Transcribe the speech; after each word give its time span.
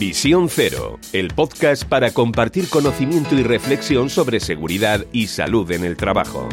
Visión 0.00 0.48
Cero, 0.48 0.98
el 1.12 1.28
podcast 1.28 1.84
para 1.84 2.10
compartir 2.14 2.70
conocimiento 2.70 3.34
y 3.34 3.42
reflexión 3.42 4.08
sobre 4.08 4.40
seguridad 4.40 5.04
y 5.12 5.26
salud 5.26 5.70
en 5.72 5.84
el 5.84 5.98
trabajo. 5.98 6.48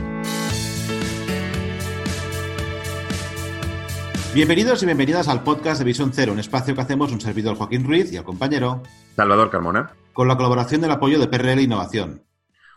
Bienvenidos 4.33 4.83
y 4.83 4.85
bienvenidas 4.85 5.29
al 5.29 5.43
podcast 5.43 5.79
de 5.79 5.85
Visión 5.85 6.11
Cero, 6.13 6.33
un 6.33 6.39
espacio 6.39 6.75
que 6.75 6.81
hacemos 6.81 7.13
un 7.13 7.21
servidor 7.21 7.55
Joaquín 7.55 7.85
Ruiz 7.85 8.11
y 8.11 8.17
el 8.17 8.25
compañero 8.25 8.83
Salvador 9.15 9.49
Carmona, 9.49 9.93
con 10.11 10.27
la 10.27 10.35
colaboración 10.35 10.81
del 10.81 10.91
apoyo 10.91 11.17
de 11.17 11.29
PRL 11.29 11.61
Innovación. 11.61 12.25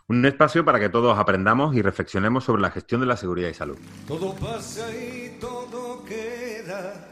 Un 0.07 0.25
espacio 0.25 0.63
para 0.63 0.79
que 0.79 0.87
todos 0.87 1.19
aprendamos 1.19 1.75
y 1.75 1.81
reflexionemos 1.81 2.45
sobre 2.45 2.61
la 2.61 2.71
gestión 2.71 3.01
de 3.01 3.07
la 3.07 3.17
seguridad 3.17 3.49
y 3.49 3.53
salud. 3.53 3.77
Todo 4.07 4.33
pasa 4.35 4.87
y 4.95 5.37
todo 5.37 6.05
queda 6.05 7.11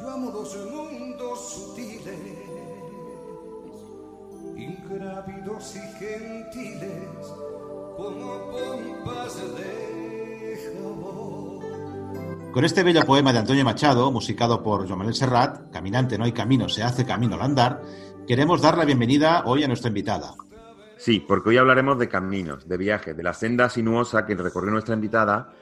Yo 0.00 0.10
amo 0.10 0.30
los 0.30 0.56
mundos 0.70 1.54
sutiles, 1.54 2.20
ingrávidos 4.56 5.74
y 5.74 5.80
gentiles, 5.98 7.26
como 7.96 8.50
pompas 8.50 9.36
de 9.56 10.72
jabón. 10.72 12.52
Con 12.52 12.64
este 12.64 12.84
bello 12.84 13.04
poema 13.04 13.32
de 13.32 13.40
Antonio 13.40 13.64
Machado, 13.64 14.12
musicado 14.12 14.62
por 14.62 14.86
Joan 14.86 14.98
Manuel 14.98 15.16
Serrat, 15.16 15.72
Caminante 15.72 16.16
no 16.16 16.24
hay 16.24 16.32
camino, 16.32 16.68
se 16.68 16.84
hace 16.84 17.04
camino 17.04 17.34
al 17.34 17.42
andar, 17.42 17.82
queremos 18.26 18.62
dar 18.62 18.78
la 18.78 18.84
bienvenida 18.84 19.42
hoy 19.46 19.64
a 19.64 19.68
nuestra 19.68 19.88
invitada. 19.88 20.34
Sí, 20.96 21.18
porque 21.20 21.50
hoy 21.50 21.56
hablaremos 21.56 21.98
de 21.98 22.08
caminos, 22.08 22.68
de 22.68 22.76
viajes, 22.76 23.16
de 23.16 23.22
la 23.22 23.34
senda 23.34 23.68
sinuosa 23.68 24.26
que 24.26 24.36
recorrió 24.36 24.70
nuestra 24.70 24.94
invitada 24.94 25.52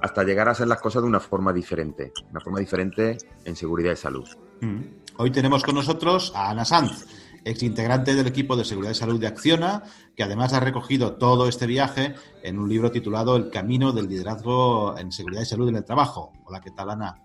hasta 0.00 0.22
llegar 0.24 0.48
a 0.48 0.52
hacer 0.52 0.68
las 0.68 0.80
cosas 0.80 1.02
de 1.02 1.08
una 1.08 1.20
forma 1.20 1.52
diferente, 1.52 2.12
una 2.30 2.40
forma 2.40 2.60
diferente 2.60 3.18
en 3.44 3.56
seguridad 3.56 3.92
y 3.92 3.96
salud. 3.96 4.28
Mm. 4.60 4.80
Hoy 5.18 5.30
tenemos 5.30 5.62
con 5.64 5.74
nosotros 5.74 6.32
a 6.34 6.50
Ana 6.50 6.64
Sanz, 6.64 7.06
ex 7.44 7.62
integrante 7.62 8.14
del 8.14 8.26
equipo 8.26 8.56
de 8.56 8.64
seguridad 8.64 8.92
y 8.92 8.96
salud 8.96 9.20
de 9.20 9.26
Acciona, 9.26 9.82
que 10.14 10.22
además 10.22 10.52
ha 10.52 10.60
recogido 10.60 11.14
todo 11.14 11.48
este 11.48 11.66
viaje 11.66 12.14
en 12.42 12.58
un 12.58 12.68
libro 12.68 12.90
titulado 12.90 13.36
El 13.36 13.50
camino 13.50 13.92
del 13.92 14.08
liderazgo 14.08 14.98
en 14.98 15.12
seguridad 15.12 15.42
y 15.42 15.46
salud 15.46 15.68
en 15.68 15.76
el 15.76 15.84
trabajo. 15.84 16.32
Hola, 16.44 16.60
¿qué 16.60 16.70
tal, 16.70 16.90
Ana? 16.90 17.22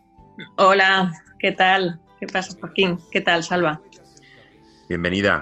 Hola, 0.57 1.11
¿qué 1.39 1.51
tal? 1.51 1.99
¿Qué 2.19 2.27
pasa, 2.27 2.57
Joaquín? 2.59 2.99
¿Qué 3.11 3.21
tal, 3.21 3.43
Salva? 3.43 3.81
Bienvenida. 4.87 5.41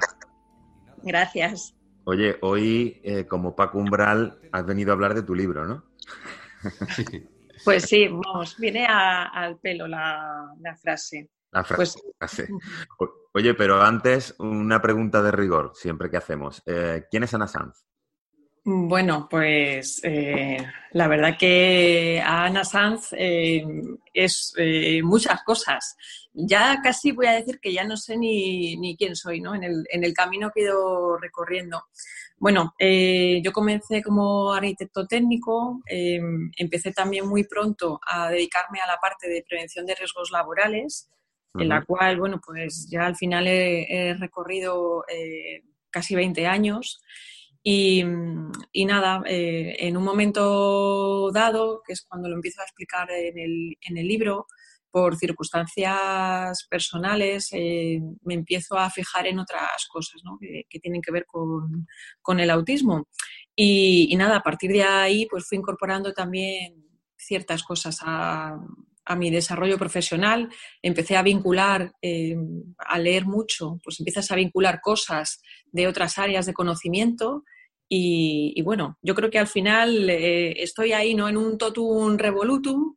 Gracias. 1.04 1.76
Oye, 2.06 2.38
hoy, 2.42 3.00
eh, 3.04 3.26
como 3.28 3.56
Paco 3.56 3.78
Umbral, 3.78 4.40
has 4.52 4.66
venido 4.66 4.92
a 4.92 4.94
hablar 4.94 5.14
de 5.14 5.24
tu 5.24 5.36
libro, 5.36 5.68
¿no? 5.68 5.84
Pues 7.64 7.84
sí, 7.84 8.08
vamos, 8.08 8.58
viene 8.58 8.86
al 8.88 9.60
pelo 9.60 9.88
la, 9.88 10.50
frase. 10.82 11.30
La 11.52 11.64
frase. 11.64 12.00
Pues 12.98 13.12
oye, 13.34 13.54
pero 13.54 13.82
antes 13.82 14.36
una 14.40 14.82
pregunta 14.82 15.22
de 15.22 15.32
rigor, 15.32 15.72
siempre 15.76 16.10
que 16.10 16.18
hacemos. 16.18 16.62
Eh, 16.66 17.06
¿Quién 17.10 17.24
es 17.24 17.34
Ana 17.34 17.48
Sanz? 17.48 17.86
Bueno, 18.64 19.28
pues 19.30 20.02
eh, 20.04 20.58
la 20.92 21.08
verdad 21.08 21.38
que 21.40 22.22
Ana 22.24 22.64
Sanz 22.64 23.14
eh, 23.14 23.64
es 24.14 24.54
muchas 25.04 25.44
cosas. 25.44 25.96
Ya 26.34 26.80
casi 26.84 27.12
voy 27.12 27.28
a 27.28 27.34
decir 27.34 27.60
que 27.60 27.74
ya 27.74 27.84
no 27.84 27.98
sé 27.98 28.18
ni, 28.18 28.78
ni 28.78 28.96
quién 28.96 29.16
soy, 29.16 29.42
¿no? 29.42 29.56
En 29.56 29.64
el, 29.64 29.86
en 29.92 30.04
el, 30.04 30.14
camino 30.14 30.52
que 30.54 30.62
he 30.62 30.64
ido 30.66 31.18
recorriendo. 31.18 31.84
Bueno, 32.40 32.74
eh, 32.80 33.42
yo 33.44 33.52
comencé 33.52 34.02
como 34.02 34.54
arquitecto 34.54 35.06
técnico, 35.06 35.82
em, 35.86 36.50
empecé 36.58 36.94
también 36.94 37.28
muy 37.28 37.44
pronto 37.44 38.00
a 38.08 38.30
dedicarme 38.30 38.80
a 38.80 38.88
la 38.88 38.98
parte 38.98 39.28
de 39.28 39.44
prevención 39.48 39.86
de 39.86 39.96
riesgos 39.96 40.32
laborales, 40.32 41.10
en 41.56 41.68
la 41.68 41.84
cual, 41.84 42.18
bueno, 42.20 42.40
pues 42.46 42.88
ya 42.90 43.06
al 43.08 43.18
final 43.18 43.48
he, 43.48 44.16
recorrido 44.20 45.04
eh, 45.10 45.64
casi 45.90 46.16
20 46.16 46.48
años. 46.48 47.02
Y, 47.62 48.04
nada, 48.86 49.22
eh, 49.26 49.76
en 49.80 49.98
un 49.98 50.04
momento 50.04 51.32
dado, 51.32 51.82
que 51.86 51.94
es 51.94 52.04
cuando 52.04 52.30
lo 52.30 52.36
empiezo 52.36 52.62
a 52.62 52.64
explicar 52.64 53.12
en 53.12 53.38
el, 53.38 53.78
en 53.82 53.98
el 53.98 54.08
libro, 54.08 54.48
por 54.92 55.16
circunstancias 55.16 56.66
personales 56.70 57.50
eh, 57.52 58.00
me 58.24 58.34
empiezo 58.34 58.78
a 58.78 58.90
fijar 58.90 59.28
en 59.28 59.40
otras 59.40 59.88
cosas 59.92 60.22
que, 60.40 60.80
tienen 60.80 61.02
que 61.02 61.12
ver 61.12 61.26
con, 61.26 62.40
el 62.40 62.50
autismo. 62.50 63.08
Y, 63.56 64.16
nada, 64.16 64.38
a 64.38 64.44
partir 64.44 64.72
de 64.72 64.84
ahí 64.84 65.26
pues 65.30 65.46
fui 65.48 65.58
incorporando 65.58 66.14
también 66.14 66.86
ciertas 67.18 67.64
cosas 67.64 68.00
a, 68.02 68.58
mi 69.18 69.32
desarrollo 69.32 69.80
profesional. 69.80 70.50
Empecé 70.84 71.18
a 71.18 71.24
vincular, 71.24 71.94
eh, 72.00 72.38
a 72.78 73.00
leer 73.00 73.26
mucho, 73.26 73.80
pues 73.84 74.00
empiezas 74.00 74.30
a 74.30 74.36
vincular 74.36 74.82
cosas 74.82 75.42
de 75.72 75.88
otras 75.88 76.20
áreas 76.20 76.46
de 76.46 76.54
conocimiento. 76.54 77.44
Y, 77.92 78.62
bueno, 78.62 79.00
yo 79.02 79.16
creo 79.16 79.32
que 79.32 79.40
al 79.40 79.48
final 79.48 80.12
eh, 80.12 80.62
estoy 80.62 80.94
ahí, 80.94 81.16
¿no? 81.16 81.28
En 81.28 81.38
un 81.38 81.58
totum 81.58 82.18
revolutum, 82.20 82.96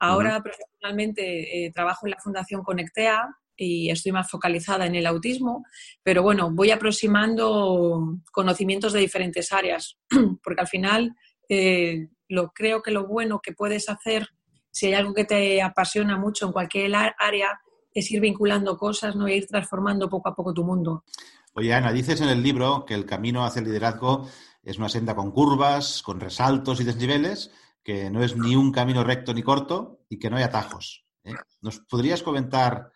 Ahora 0.00 0.42
profesionalmente 0.42 1.66
eh, 1.66 1.72
trabajo 1.72 2.06
en 2.06 2.12
la 2.12 2.20
Fundación 2.20 2.62
Conectea 2.62 3.28
y 3.56 3.90
estoy 3.90 4.12
más 4.12 4.30
focalizada 4.30 4.86
en 4.86 4.94
el 4.94 5.06
autismo, 5.06 5.64
pero 6.02 6.22
bueno, 6.22 6.50
voy 6.52 6.70
aproximando 6.70 8.18
conocimientos 8.30 8.92
de 8.92 9.00
diferentes 9.00 9.52
áreas, 9.52 9.98
porque 10.42 10.60
al 10.60 10.68
final 10.68 11.16
eh, 11.48 12.08
lo 12.28 12.50
creo 12.50 12.82
que 12.82 12.92
lo 12.92 13.06
bueno 13.06 13.40
que 13.42 13.52
puedes 13.52 13.88
hacer, 13.88 14.28
si 14.70 14.86
hay 14.86 14.94
algo 14.94 15.12
que 15.12 15.24
te 15.24 15.60
apasiona 15.60 16.16
mucho 16.16 16.46
en 16.46 16.52
cualquier 16.52 16.94
área, 16.94 17.60
es 17.92 18.10
ir 18.12 18.20
vinculando 18.20 18.76
cosas, 18.76 19.16
¿no? 19.16 19.26
E 19.26 19.36
ir 19.36 19.46
transformando 19.46 20.08
poco 20.08 20.28
a 20.28 20.34
poco 20.34 20.54
tu 20.54 20.64
mundo. 20.64 21.04
Oye, 21.54 21.74
Ana, 21.74 21.92
dices 21.92 22.20
en 22.20 22.28
el 22.28 22.42
libro 22.42 22.84
que 22.86 22.94
el 22.94 23.06
camino 23.06 23.44
hacia 23.44 23.60
el 23.60 23.66
liderazgo 23.66 24.28
es 24.62 24.78
una 24.78 24.88
senda 24.88 25.16
con 25.16 25.32
curvas, 25.32 26.02
con 26.02 26.20
resaltos 26.20 26.80
y 26.80 26.84
desniveles, 26.84 27.50
que 27.82 28.10
no 28.10 28.22
es 28.22 28.36
ni 28.36 28.56
un 28.56 28.72
camino 28.72 29.04
recto 29.04 29.32
ni 29.32 29.42
corto 29.42 30.00
y 30.08 30.18
que 30.18 30.30
no 30.30 30.36
hay 30.36 30.42
atajos. 30.42 31.06
¿eh? 31.24 31.34
¿Nos 31.62 31.80
podrías 31.80 32.22
comentar 32.22 32.92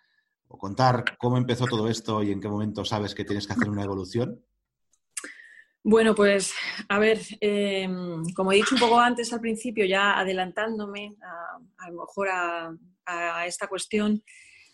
o 0.48 0.58
contar 0.58 1.16
cómo 1.18 1.38
empezó 1.38 1.66
todo 1.66 1.88
esto 1.88 2.22
y 2.22 2.30
en 2.30 2.40
qué 2.40 2.48
momento 2.48 2.84
sabes 2.84 3.14
que 3.14 3.24
tienes 3.24 3.46
que 3.46 3.54
hacer 3.54 3.70
una 3.70 3.84
evolución? 3.84 4.44
Bueno, 5.84 6.14
pues 6.14 6.54
a 6.88 6.98
ver, 7.00 7.18
em, 7.40 8.22
como 8.36 8.52
he 8.52 8.56
dicho 8.56 8.76
un 8.76 8.80
poco 8.80 9.00
antes 9.00 9.32
al 9.32 9.40
principio, 9.40 9.84
ya 9.84 10.18
adelantándome 10.18 11.16
a, 11.78 11.90
lo 11.90 12.02
mejor 12.02 12.28
a, 12.30 12.76
esta 13.46 13.66
cuestión, 13.66 14.22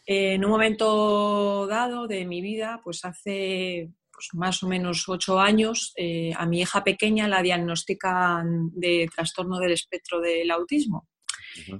en 0.04 0.44
un 0.44 0.50
momento 0.50 1.66
dado 1.66 2.06
de 2.06 2.26
mi 2.26 2.42
vida, 2.42 2.80
pues 2.84 3.04
hace 3.06 3.90
pues, 4.18 4.30
más 4.34 4.64
o 4.64 4.68
menos 4.68 5.08
ocho 5.08 5.38
años, 5.38 5.92
eh, 5.96 6.32
a 6.36 6.44
mi 6.44 6.60
hija 6.60 6.82
pequeña 6.82 7.28
la 7.28 7.40
diagnostican 7.40 8.72
de 8.74 9.08
trastorno 9.14 9.60
del 9.60 9.70
espectro 9.70 10.20
del 10.20 10.50
autismo. 10.50 11.06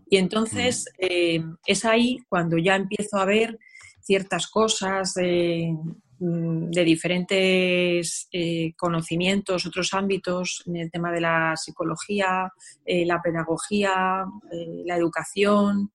Y 0.09 0.19
entonces 0.19 0.87
eh, 0.99 1.43
es 1.67 1.85
ahí 1.85 2.19
cuando 2.29 2.57
ya 2.57 2.77
empiezo 2.77 3.17
a 3.17 3.25
ver 3.25 3.59
ciertas 4.01 4.47
cosas 4.47 5.15
mm, 5.17 6.71
de 6.71 6.85
diferentes 6.85 8.29
eh, 8.31 8.73
conocimientos, 8.77 9.67
otros 9.67 9.93
ámbitos, 9.95 10.63
en 10.67 10.77
el 10.77 10.91
tema 10.93 11.11
de 11.11 11.21
la 11.21 11.57
psicología, 11.57 12.53
la 12.87 13.21
pedagogía, 13.21 14.25
la 14.85 14.97
educación, 14.97 15.91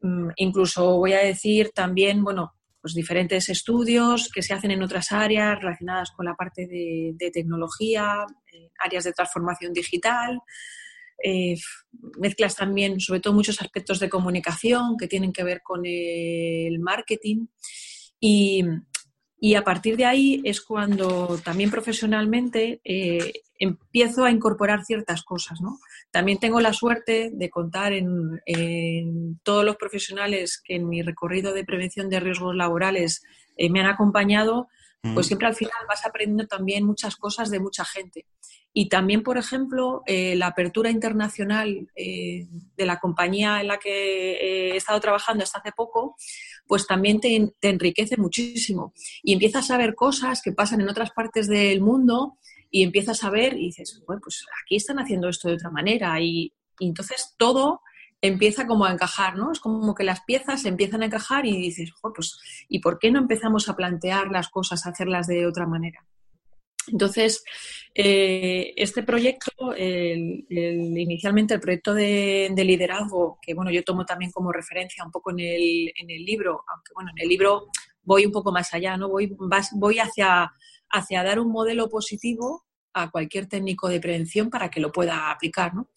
Mm, 0.00 0.30
incluso 0.36 0.96
voy 0.96 1.12
a 1.12 1.18
decir 1.18 1.72
también, 1.74 2.22
bueno, 2.22 2.54
pues 2.80 2.94
diferentes 2.94 3.48
estudios 3.48 4.30
que 4.32 4.42
se 4.42 4.54
hacen 4.54 4.70
en 4.70 4.82
otras 4.82 5.12
áreas 5.12 5.58
relacionadas 5.60 6.10
con 6.12 6.26
la 6.26 6.34
parte 6.34 6.66
de, 6.66 7.30
tecnología, 7.32 8.24
eh, 8.52 8.70
áreas 8.78 9.04
de 9.04 9.12
transformación 9.12 9.72
digital. 9.72 10.40
Eh, 11.22 11.56
mezclas 12.18 12.54
también, 12.54 13.00
sobre 13.00 13.20
todo, 13.20 13.34
muchos 13.34 13.60
aspectos 13.60 13.98
de 13.98 14.08
comunicación 14.08 14.96
que 14.96 15.08
tienen 15.08 15.32
que 15.32 15.44
ver 15.44 15.62
con 15.62 15.82
el 15.84 16.78
marketing. 16.78 17.46
Y, 18.20 18.64
y 19.40 19.54
a 19.54 19.64
partir 19.64 19.96
de 19.96 20.04
ahí 20.04 20.40
es 20.44 20.60
cuando 20.60 21.38
también 21.44 21.70
profesionalmente 21.70 22.80
eh, 22.84 23.32
empiezo 23.58 24.24
a 24.24 24.30
incorporar 24.30 24.84
ciertas 24.84 25.22
cosas. 25.22 25.60
¿no? 25.60 25.78
También 26.10 26.38
tengo 26.38 26.60
la 26.60 26.72
suerte 26.72 27.30
de 27.32 27.50
contar 27.50 27.92
en, 27.92 29.40
todos 29.42 29.64
los 29.64 29.76
profesionales 29.76 30.60
que 30.62 30.76
en 30.76 30.88
mi 30.88 31.02
recorrido 31.02 31.52
de 31.52 31.64
prevención 31.64 32.08
de 32.08 32.20
riesgos 32.20 32.54
laborales 32.54 33.22
eh, 33.56 33.70
me 33.70 33.80
han 33.80 33.86
acompañado, 33.86 34.68
pues 35.02 35.26
mm. 35.26 35.28
siempre 35.28 35.46
al 35.46 35.54
final 35.54 35.78
vas 35.88 36.04
aprendiendo 36.04 36.46
también 36.46 36.84
muchas 36.84 37.16
cosas 37.16 37.50
de 37.50 37.60
mucha 37.60 37.84
gente. 37.84 38.26
Y 38.72 38.88
también, 38.88 39.22
por 39.22 39.38
ejemplo, 39.38 40.02
eh, 40.06 40.36
la 40.36 40.48
apertura 40.48 40.90
internacional 40.90 41.90
eh, 41.96 42.46
de 42.76 42.86
la 42.86 42.98
compañía 43.00 43.60
en 43.60 43.68
la 43.68 43.78
que 43.78 44.70
he 44.72 44.76
estado 44.76 45.00
trabajando 45.00 45.42
hasta 45.42 45.58
hace 45.58 45.72
poco, 45.72 46.16
pues 46.66 46.86
también 46.86 47.20
te, 47.20 47.52
enriquece 47.62 48.16
muchísimo. 48.18 48.92
Y 49.22 49.32
empiezas 49.32 49.70
a 49.70 49.78
ver 49.78 49.94
cosas 49.94 50.42
que 50.42 50.52
pasan 50.52 50.80
en 50.82 50.88
otras 50.88 51.10
partes 51.10 51.48
del 51.48 51.80
mundo 51.80 52.38
y 52.70 52.82
empiezas 52.82 53.24
a 53.24 53.30
ver 53.30 53.54
y 53.54 53.66
dices, 53.66 54.02
bueno, 54.06 54.20
pues 54.22 54.44
aquí 54.64 54.76
están 54.76 54.98
haciendo 54.98 55.28
esto 55.28 55.48
de 55.48 55.54
otra 55.54 55.70
manera. 55.70 56.20
Y, 56.20 56.52
entonces 56.80 57.34
todo 57.36 57.80
empieza 58.20 58.66
como 58.66 58.84
a 58.84 58.92
encajar, 58.92 59.36
¿no? 59.36 59.50
Es 59.50 59.58
como 59.58 59.94
que 59.94 60.04
las 60.04 60.22
piezas 60.22 60.64
empiezan 60.64 61.02
a 61.02 61.06
encajar 61.06 61.44
y 61.44 61.56
dices, 61.56 61.92
pues, 62.14 62.38
¿y 62.68 62.78
por 62.78 62.98
qué 62.98 63.10
no 63.10 63.18
empezamos 63.18 63.68
a 63.68 63.74
plantear 63.74 64.28
las 64.28 64.48
cosas, 64.48 64.86
a 64.86 64.90
hacerlas 64.90 65.26
de 65.26 65.46
otra 65.46 65.66
manera? 65.66 66.04
Entonces, 66.90 67.44
eh, 67.94 68.72
este 68.76 69.02
proyecto, 69.02 69.74
inicialmente 69.76 71.54
el 71.54 71.60
proyecto 71.60 71.94
de, 71.94 72.52
liderazgo, 72.56 73.38
que 73.42 73.54
bueno, 73.54 73.70
yo 73.70 73.82
tomo 73.84 74.04
también 74.04 74.30
como 74.30 74.52
referencia 74.52 75.04
un 75.04 75.10
poco 75.10 75.30
en 75.30 75.40
el, 75.40 75.92
en 75.96 76.10
el, 76.10 76.24
libro, 76.24 76.64
aunque 76.72 76.92
bueno, 76.94 77.10
en 77.14 77.22
el 77.22 77.28
libro 77.28 77.68
voy 78.02 78.24
un 78.24 78.32
poco 78.32 78.52
más 78.52 78.72
allá, 78.72 78.96
¿no? 78.96 79.08
Voy, 79.08 79.36
voy 79.72 79.98
hacia, 79.98 80.50
hacia 80.90 81.22
dar 81.22 81.40
un 81.40 81.50
modelo 81.50 81.88
positivo 81.88 82.64
a 82.94 83.10
cualquier 83.10 83.46
técnico 83.46 83.88
de 83.88 84.00
prevención 84.00 84.50
para 84.50 84.70
que 84.70 84.80
lo 84.80 84.90
pueda 84.90 85.30
aplicar. 85.30 85.74
¿no? 85.74 85.88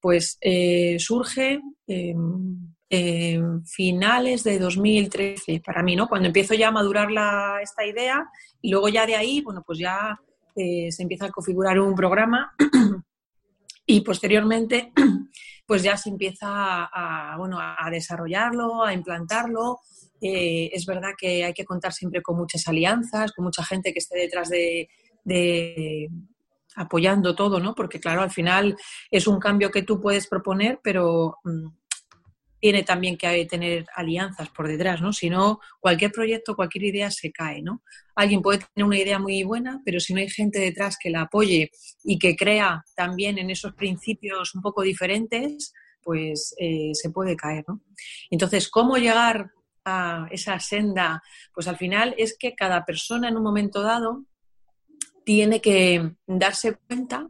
Pues 0.00 0.38
eh, 0.40 0.96
surge 0.98 1.60
en 1.86 3.64
finales 3.66 4.44
de 4.44 4.58
2013 4.58 5.62
para 5.64 5.82
mí, 5.82 5.94
¿no? 5.94 6.08
cuando 6.08 6.26
empiezo 6.26 6.54
ya 6.54 6.68
a 6.68 6.72
madurar 6.72 7.10
la, 7.10 7.60
esta 7.62 7.84
idea 7.84 8.26
y 8.62 8.70
luego 8.70 8.88
ya 8.88 9.06
de 9.06 9.16
ahí, 9.16 9.42
bueno, 9.42 9.62
pues 9.66 9.78
ya 9.78 10.18
eh, 10.56 10.90
se 10.90 11.02
empieza 11.02 11.26
a 11.26 11.30
configurar 11.30 11.78
un 11.78 11.94
programa 11.94 12.52
y 13.86 14.00
posteriormente 14.00 14.92
pues 15.66 15.82
ya 15.82 15.96
se 15.96 16.08
empieza 16.08 16.48
a, 16.48 17.36
bueno, 17.36 17.58
a 17.60 17.88
desarrollarlo, 17.90 18.82
a 18.82 18.94
implantarlo. 18.94 19.80
Eh, 20.20 20.70
es 20.72 20.86
verdad 20.86 21.12
que 21.16 21.44
hay 21.44 21.52
que 21.52 21.64
contar 21.64 21.92
siempre 21.92 22.22
con 22.22 22.36
muchas 22.36 22.66
alianzas, 22.68 23.32
con 23.32 23.44
mucha 23.44 23.64
gente 23.64 23.92
que 23.92 23.98
esté 23.98 24.18
detrás 24.18 24.48
de, 24.48 24.88
apoyando 26.76 27.34
todo, 27.34 27.60
¿no? 27.60 27.74
Porque 27.74 28.00
claro, 28.00 28.22
al 28.22 28.30
final 28.30 28.76
es 29.10 29.26
un 29.26 29.38
cambio 29.38 29.70
que 29.70 29.82
tú 29.82 30.00
puedes 30.00 30.26
proponer, 30.26 30.80
pero 30.82 31.36
mm, 31.44 31.68
tiene 32.60 32.82
también 32.82 33.16
que 33.16 33.46
tener 33.46 33.86
alianzas 33.94 34.48
por 34.50 34.66
detrás, 34.66 35.00
¿no? 35.00 35.12
Si 35.12 35.30
no, 35.30 35.60
cualquier 35.80 36.10
proyecto, 36.10 36.56
cualquier 36.56 36.84
idea 36.84 37.10
se 37.10 37.30
cae, 37.30 37.62
¿no? 37.62 37.82
Alguien 38.16 38.42
puede 38.42 38.58
tener 38.58 38.86
una 38.86 38.98
idea 38.98 39.18
muy 39.18 39.42
buena, 39.44 39.80
pero 39.84 40.00
si 40.00 40.12
no 40.12 40.20
hay 40.20 40.28
gente 40.28 40.58
detrás 40.58 40.96
que 41.00 41.10
la 41.10 41.22
apoye 41.22 41.70
y 42.04 42.18
que 42.18 42.34
crea 42.34 42.84
también 42.96 43.38
en 43.38 43.50
esos 43.50 43.74
principios 43.74 44.54
un 44.54 44.62
poco 44.62 44.82
diferentes, 44.82 45.72
pues 46.02 46.54
eh, 46.58 46.90
se 46.94 47.10
puede 47.10 47.36
caer, 47.36 47.64
¿no? 47.68 47.80
Entonces, 48.30 48.68
¿cómo 48.68 48.96
llegar 48.96 49.50
esa 50.30 50.58
senda? 50.60 51.22
Pues 51.52 51.68
al 51.68 51.76
final 51.76 52.14
es 52.18 52.36
que 52.38 52.54
cada 52.54 52.84
persona 52.84 53.28
en 53.28 53.36
un 53.36 53.42
momento 53.42 53.82
dado 53.82 54.24
tiene 55.24 55.60
que 55.60 56.14
darse 56.26 56.76
cuenta 56.86 57.28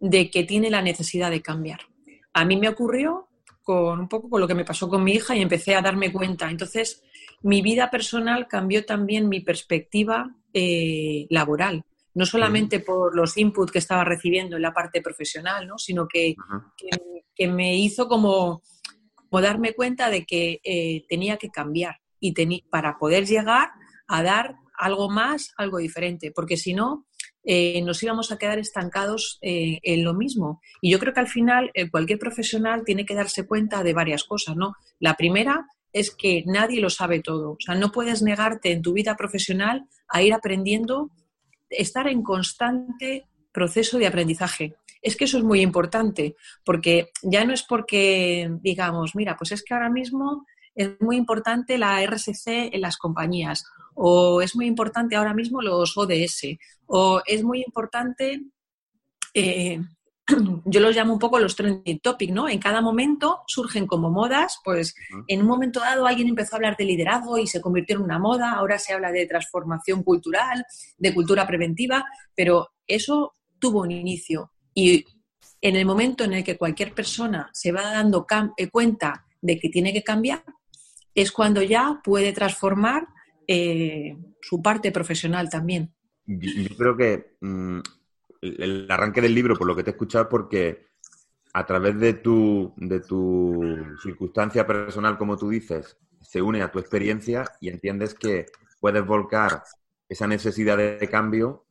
de 0.00 0.30
que 0.30 0.44
tiene 0.44 0.70
la 0.70 0.82
necesidad 0.82 1.30
de 1.30 1.42
cambiar. 1.42 1.80
A 2.32 2.44
mí 2.44 2.56
me 2.56 2.68
ocurrió 2.68 3.28
con 3.62 4.00
un 4.00 4.08
poco 4.08 4.30
con 4.30 4.40
lo 4.40 4.48
que 4.48 4.54
me 4.54 4.64
pasó 4.64 4.88
con 4.88 5.04
mi 5.04 5.12
hija 5.12 5.36
y 5.36 5.42
empecé 5.42 5.74
a 5.74 5.82
darme 5.82 6.12
cuenta. 6.12 6.50
Entonces, 6.50 7.02
mi 7.42 7.62
vida 7.62 7.90
personal 7.90 8.48
cambió 8.48 8.84
también 8.84 9.28
mi 9.28 9.40
perspectiva 9.40 10.34
eh, 10.52 11.26
laboral, 11.30 11.84
no 12.14 12.26
solamente 12.26 12.80
por 12.80 13.14
los 13.14 13.36
inputs 13.36 13.70
que 13.70 13.78
estaba 13.78 14.04
recibiendo 14.04 14.56
en 14.56 14.62
la 14.62 14.72
parte 14.72 15.02
profesional, 15.02 15.66
¿no? 15.66 15.78
sino 15.78 16.08
que, 16.08 16.34
que, 17.34 17.48
me 17.48 17.76
hizo 17.76 18.08
como, 18.08 18.62
darme 19.30 19.72
cuenta 19.74 20.10
de 20.10 20.24
que 20.24 20.60
eh, 20.64 21.04
tenía 21.08 21.36
que 21.36 21.50
cambiar 21.50 21.96
y 22.20 22.32
para 22.70 22.98
poder 22.98 23.26
llegar 23.26 23.70
a 24.08 24.22
dar 24.22 24.56
algo 24.76 25.08
más, 25.08 25.52
algo 25.56 25.78
diferente, 25.78 26.32
porque 26.34 26.56
si 26.56 26.74
no, 26.74 27.06
eh, 27.44 27.80
nos 27.82 28.02
íbamos 28.02 28.32
a 28.32 28.38
quedar 28.38 28.58
estancados 28.58 29.38
eh, 29.40 29.78
en 29.82 30.04
lo 30.04 30.14
mismo. 30.14 30.60
Y 30.80 30.90
yo 30.90 30.98
creo 30.98 31.14
que 31.14 31.20
al 31.20 31.28
final 31.28 31.70
cualquier 31.90 32.18
profesional 32.18 32.82
tiene 32.84 33.06
que 33.06 33.14
darse 33.14 33.46
cuenta 33.46 33.82
de 33.82 33.94
varias 33.94 34.24
cosas, 34.24 34.56
¿no? 34.56 34.74
La 34.98 35.14
primera 35.14 35.66
es 35.92 36.14
que 36.14 36.42
nadie 36.46 36.80
lo 36.80 36.90
sabe 36.90 37.20
todo. 37.20 37.52
O 37.52 37.56
sea, 37.60 37.74
no 37.74 37.92
puedes 37.92 38.22
negarte 38.22 38.72
en 38.72 38.82
tu 38.82 38.92
vida 38.92 39.16
profesional 39.16 39.86
a 40.08 40.22
ir 40.22 40.34
aprendiendo, 40.34 41.10
estar 41.70 42.08
en 42.08 42.22
constante 42.22 43.27
proceso 43.52 43.98
de 43.98 44.06
aprendizaje. 44.06 44.74
Es 45.02 45.16
que 45.16 45.24
eso 45.24 45.38
es 45.38 45.44
muy 45.44 45.60
importante, 45.60 46.36
porque 46.64 47.10
ya 47.22 47.44
no 47.44 47.52
es 47.52 47.62
porque 47.62 48.50
digamos, 48.60 49.14
mira, 49.14 49.36
pues 49.36 49.52
es 49.52 49.62
que 49.62 49.74
ahora 49.74 49.90
mismo 49.90 50.46
es 50.74 51.00
muy 51.00 51.16
importante 51.16 51.78
la 51.78 52.02
RSC 52.02 52.70
en 52.72 52.80
las 52.80 52.96
compañías 52.96 53.64
o 54.00 54.40
es 54.40 54.54
muy 54.54 54.66
importante 54.66 55.16
ahora 55.16 55.34
mismo 55.34 55.60
los 55.60 55.98
ODS, 55.98 56.56
o 56.86 57.20
es 57.26 57.42
muy 57.42 57.64
importante, 57.66 58.42
eh, 59.34 59.80
yo 60.64 60.80
los 60.80 60.94
llamo 60.94 61.14
un 61.14 61.18
poco 61.18 61.40
los 61.40 61.56
trending 61.56 61.98
topics, 61.98 62.32
¿no? 62.32 62.48
En 62.48 62.60
cada 62.60 62.80
momento 62.80 63.40
surgen 63.48 63.88
como 63.88 64.08
modas, 64.08 64.60
pues 64.62 64.94
en 65.26 65.40
un 65.40 65.48
momento 65.48 65.80
dado 65.80 66.06
alguien 66.06 66.28
empezó 66.28 66.54
a 66.54 66.58
hablar 66.58 66.76
de 66.76 66.84
liderazgo 66.84 67.38
y 67.38 67.48
se 67.48 67.60
convirtió 67.60 67.96
en 67.96 68.02
una 68.02 68.20
moda, 68.20 68.52
ahora 68.52 68.78
se 68.78 68.92
habla 68.92 69.10
de 69.10 69.26
transformación 69.26 70.04
cultural, 70.04 70.64
de 70.96 71.12
cultura 71.12 71.44
preventiva, 71.44 72.04
pero 72.36 72.68
eso 72.86 73.34
tuvo 73.58 73.82
un 73.82 73.90
inicio 73.90 74.52
y 74.74 75.04
en 75.60 75.76
el 75.76 75.84
momento 75.84 76.24
en 76.24 76.34
el 76.34 76.44
que 76.44 76.56
cualquier 76.56 76.94
persona 76.94 77.50
se 77.52 77.72
va 77.72 77.82
dando 77.82 78.26
eh, 78.56 78.68
cuenta 78.68 79.26
de 79.40 79.58
que 79.58 79.68
tiene 79.68 79.92
que 79.92 80.04
cambiar, 80.04 80.44
es 81.14 81.32
cuando 81.32 81.62
ya 81.62 82.00
puede 82.02 82.32
transformar 82.32 83.08
eh, 83.46 84.16
su 84.40 84.62
parte 84.62 84.92
profesional 84.92 85.48
también. 85.48 85.92
Yo 86.26 86.76
creo 86.76 86.96
que 86.96 87.36
mm, 87.40 87.80
el 88.42 88.86
arranque 88.90 89.20
del 89.20 89.34
libro, 89.34 89.56
por 89.56 89.66
lo 89.66 89.74
que 89.74 89.82
te 89.82 89.90
he 89.90 89.92
escuchado, 89.92 90.24
es 90.24 90.30
porque 90.30 90.88
a 91.54 91.66
través 91.66 91.98
de 91.98 92.14
tu, 92.14 92.72
de 92.76 93.00
tu 93.00 93.60
circunstancia 94.02 94.66
personal, 94.66 95.18
como 95.18 95.36
tú 95.36 95.48
dices, 95.48 95.96
se 96.20 96.42
une 96.42 96.62
a 96.62 96.70
tu 96.70 96.78
experiencia 96.78 97.44
y 97.60 97.68
entiendes 97.68 98.14
que 98.14 98.46
puedes 98.80 99.04
volcar 99.04 99.62
esa 100.08 100.26
necesidad 100.26 100.76
de 100.76 101.08
cambio 101.10 101.66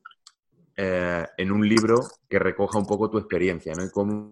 eh, 0.78 1.26
en 1.38 1.52
un 1.52 1.68
libro 1.68 2.00
que 2.30 2.40
recoja 2.40 2.80
un 2.80 2.86
poco 2.86 3.10
tu 3.10 3.18
experiencia, 3.18 3.74
¿no? 3.74 3.84
Y 3.84 3.90
cómo 3.90 4.30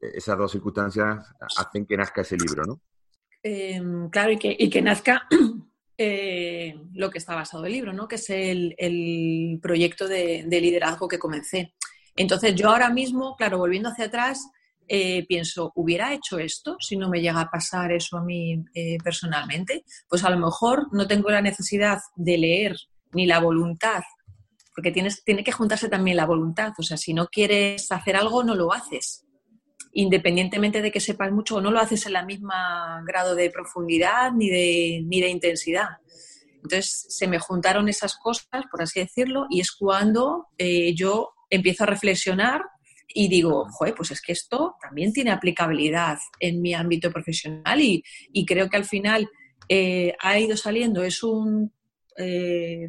esas 0.00 0.38
dos 0.38 0.50
circunstancias 0.50 1.24
hacen 1.58 1.86
que 1.86 1.96
nazca 1.96 2.22
ese 2.22 2.36
libro, 2.36 2.64
¿no? 2.64 2.80
Em, 3.42 4.10
claro, 4.10 4.32
y 4.32 4.38
que, 4.38 4.56
y 4.58 4.68
que 4.68 4.82
nazca 4.82 5.28
eh, 5.98 6.74
lo 6.94 7.10
que 7.10 7.18
está 7.18 7.34
basado 7.34 7.64
el 7.64 7.72
libro, 7.72 7.92
¿no? 7.92 8.08
que 8.08 8.16
es 8.16 8.28
el, 8.30 9.58
proyecto 9.62 10.08
de, 10.08 10.44
liderazgo 10.48 11.06
que 11.06 11.18
comencé. 11.18 11.74
Entonces, 12.16 12.54
yo 12.54 12.70
ahora 12.70 12.90
mismo, 12.90 13.36
claro, 13.36 13.58
volviendo 13.58 13.90
hacia 13.90 14.06
atrás, 14.06 14.50
eh, 14.88 15.26
pienso, 15.26 15.72
¿hubiera 15.74 16.12
hecho 16.12 16.38
esto 16.38 16.76
si 16.80 16.96
no 16.96 17.08
me 17.08 17.20
llega 17.20 17.40
a 17.40 17.50
pasar 17.50 17.92
eso 17.92 18.16
a 18.16 18.24
mí 18.24 18.64
eh, 18.74 18.98
personalmente? 19.02 19.84
Pues 20.08 20.24
a 20.24 20.30
lo 20.30 20.38
mejor 20.38 20.88
no 20.92 21.06
tengo 21.06 21.30
la 21.30 21.42
necesidad 21.42 22.00
de 22.14 22.38
leer 22.38 22.76
ni 23.12 23.26
la 23.26 23.38
voluntad, 23.38 24.02
porque 24.76 24.92
tienes, 24.92 25.24
tiene 25.24 25.42
que 25.42 25.52
juntarse 25.52 25.88
también 25.88 26.18
la 26.18 26.26
voluntad. 26.26 26.74
O 26.78 26.82
sea, 26.82 26.98
si 26.98 27.14
no 27.14 27.28
quieres 27.28 27.90
hacer 27.90 28.14
algo, 28.14 28.44
no 28.44 28.54
lo 28.54 28.74
haces. 28.74 29.24
Independientemente 29.92 30.82
de 30.82 30.92
que 30.92 31.00
sepas 31.00 31.32
mucho 31.32 31.56
o 31.56 31.60
no 31.62 31.70
lo 31.70 31.80
haces 31.80 32.04
en 32.04 32.12
la 32.12 32.26
misma 32.26 33.02
grado 33.06 33.34
de 33.34 33.50
profundidad 33.50 34.32
ni 34.32 34.50
de, 34.50 35.02
ni 35.06 35.22
de 35.22 35.30
intensidad. 35.30 35.88
Entonces 36.56 37.06
se 37.08 37.26
me 37.26 37.38
juntaron 37.38 37.88
esas 37.88 38.16
cosas, 38.16 38.64
por 38.70 38.82
así 38.82 39.00
decirlo, 39.00 39.46
y 39.48 39.60
es 39.60 39.72
cuando 39.72 40.48
eh, 40.58 40.94
yo 40.94 41.30
empiezo 41.48 41.84
a 41.84 41.86
reflexionar 41.86 42.60
y 43.08 43.28
digo, 43.28 43.66
joder, 43.70 43.94
pues 43.94 44.10
es 44.10 44.20
que 44.20 44.32
esto 44.32 44.74
también 44.82 45.12
tiene 45.12 45.30
aplicabilidad 45.30 46.18
en 46.38 46.60
mi 46.60 46.74
ámbito 46.74 47.10
profesional 47.10 47.80
y, 47.80 48.02
creo 48.44 48.68
que 48.68 48.76
al 48.76 48.84
final 48.84 49.26
eh, 49.70 50.14
ha 50.20 50.38
ido 50.38 50.54
saliendo, 50.54 51.02
es 51.02 51.22
un, 51.22 51.72
eh, 52.18 52.88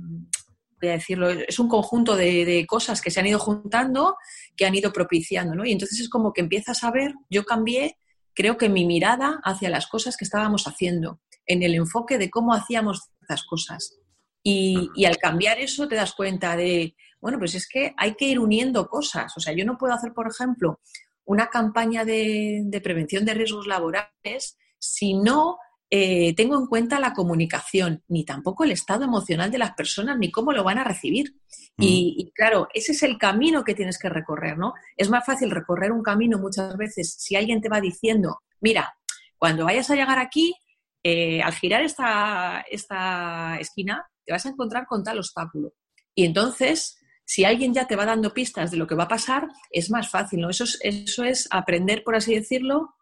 voy 0.79 0.89
a 0.89 0.93
decirlo, 0.93 1.29
es 1.29 1.59
un 1.59 1.67
conjunto 1.67 2.15
de, 2.15 2.65
cosas 2.67 3.01
que 3.01 3.11
se 3.11 3.19
han 3.19 3.27
ido 3.27 3.39
juntando, 3.39 4.15
que 4.55 4.65
han 4.65 4.75
ido 4.75 4.93
propiciando, 4.93 5.55
¿no? 5.55 5.65
Y 5.65 5.71
entonces 5.71 5.99
es 5.99 6.09
como 6.09 6.33
que 6.33 6.41
empiezas 6.41 6.83
a 6.83 6.91
ver, 6.91 7.13
yo 7.29 7.45
cambié, 7.45 7.97
creo 8.33 8.57
que 8.57 8.69
mi 8.69 8.85
mirada 8.85 9.39
hacia 9.43 9.69
las 9.69 9.87
cosas 9.87 10.17
que 10.17 10.25
estábamos 10.25 10.65
haciendo, 10.65 11.19
en 11.45 11.63
el 11.63 11.75
enfoque 11.75 12.17
de 12.17 12.29
cómo 12.29 12.53
hacíamos 12.53 13.09
estas 13.21 13.43
cosas. 13.45 13.97
Y, 14.43 14.89
y, 14.95 15.05
al 15.05 15.17
cambiar 15.17 15.59
eso 15.59 15.87
te 15.87 15.95
das 15.95 16.13
cuenta 16.13 16.55
de, 16.55 16.95
bueno, 17.19 17.37
pues 17.37 17.55
es 17.55 17.67
que 17.67 17.93
hay 17.97 18.15
que 18.15 18.25
ir 18.25 18.39
uniendo 18.39 18.87
cosas. 18.87 19.33
O 19.35 19.41
sea, 19.41 19.53
yo 19.53 19.65
no 19.65 19.77
puedo 19.77 19.93
hacer, 19.93 20.13
por 20.13 20.27
ejemplo, 20.27 20.79
una 21.27 21.49
campaña 21.49 22.05
de, 22.05 22.79
prevención 22.81 23.25
de 23.25 23.33
riesgos 23.33 23.67
laborales 23.67 24.57
si 24.79 25.13
no 25.13 25.57
eh, 25.89 26.35
tengo 26.35 26.57
en 26.57 26.67
cuenta 26.67 26.99
la 26.99 27.13
comunicación, 27.13 28.03
ni 28.07 28.25
tampoco 28.25 28.63
el 28.63 28.71
estado 28.71 29.05
emocional 29.05 29.51
de 29.51 29.57
las 29.57 29.73
personas, 29.73 30.17
ni 30.17 30.31
cómo 30.31 30.51
lo 30.51 30.63
van 30.63 30.77
a 30.77 30.83
recibir. 30.83 31.35
Y, 31.79 32.15
y, 32.17 32.31
claro, 32.31 32.67
ese 32.73 32.91
es 32.91 33.03
el 33.03 33.17
camino 33.17 33.63
que 33.63 33.75
tienes 33.75 33.99
que 33.99 34.09
recorrer, 34.09 34.57
¿no? 34.57 34.73
Es 34.95 35.09
más 35.09 35.25
fácil 35.25 35.51
recorrer 35.51 35.91
un 35.91 36.01
camino 36.01 36.39
muchas 36.39 36.75
veces 36.75 37.15
si 37.19 37.35
alguien 37.35 37.61
te 37.61 37.69
va 37.69 37.79
diciendo, 37.79 38.39
mira, 38.59 38.95
cuando 39.37 39.65
vayas 39.65 39.89
a 39.91 39.95
llegar 39.95 40.17
aquí, 40.17 40.55
eh, 41.03 41.41
al 41.41 41.53
girar 41.53 41.83
esta, 41.83 42.65
esta 42.69 43.57
esquina, 43.59 44.09
te 44.25 44.33
vas 44.33 44.45
a 44.45 44.49
encontrar 44.49 44.87
con 44.87 45.03
tal 45.03 45.19
obstáculo. 45.19 45.73
Y 46.15 46.25
entonces 46.25 46.97
si 47.27 47.43
alguien 47.43 47.73
ya 47.73 47.85
te 47.85 47.97
va 47.97 48.05
dando 48.05 48.33
pistas 48.33 48.71
de 48.71 48.77
lo 48.77 48.87
que 48.87 48.95
va 48.95 49.03
a 49.03 49.09
pasar, 49.09 49.49
es 49.69 49.91
más 49.91 50.09
fácil, 50.09 50.39
¿no? 50.39 50.49
Eso 50.49 50.63
es, 50.63 50.79
eso 50.81 51.25
es 51.25 51.47
aprender, 51.51 52.01
por 52.03 52.15
así 52.15 52.33
decirlo, 52.33 52.95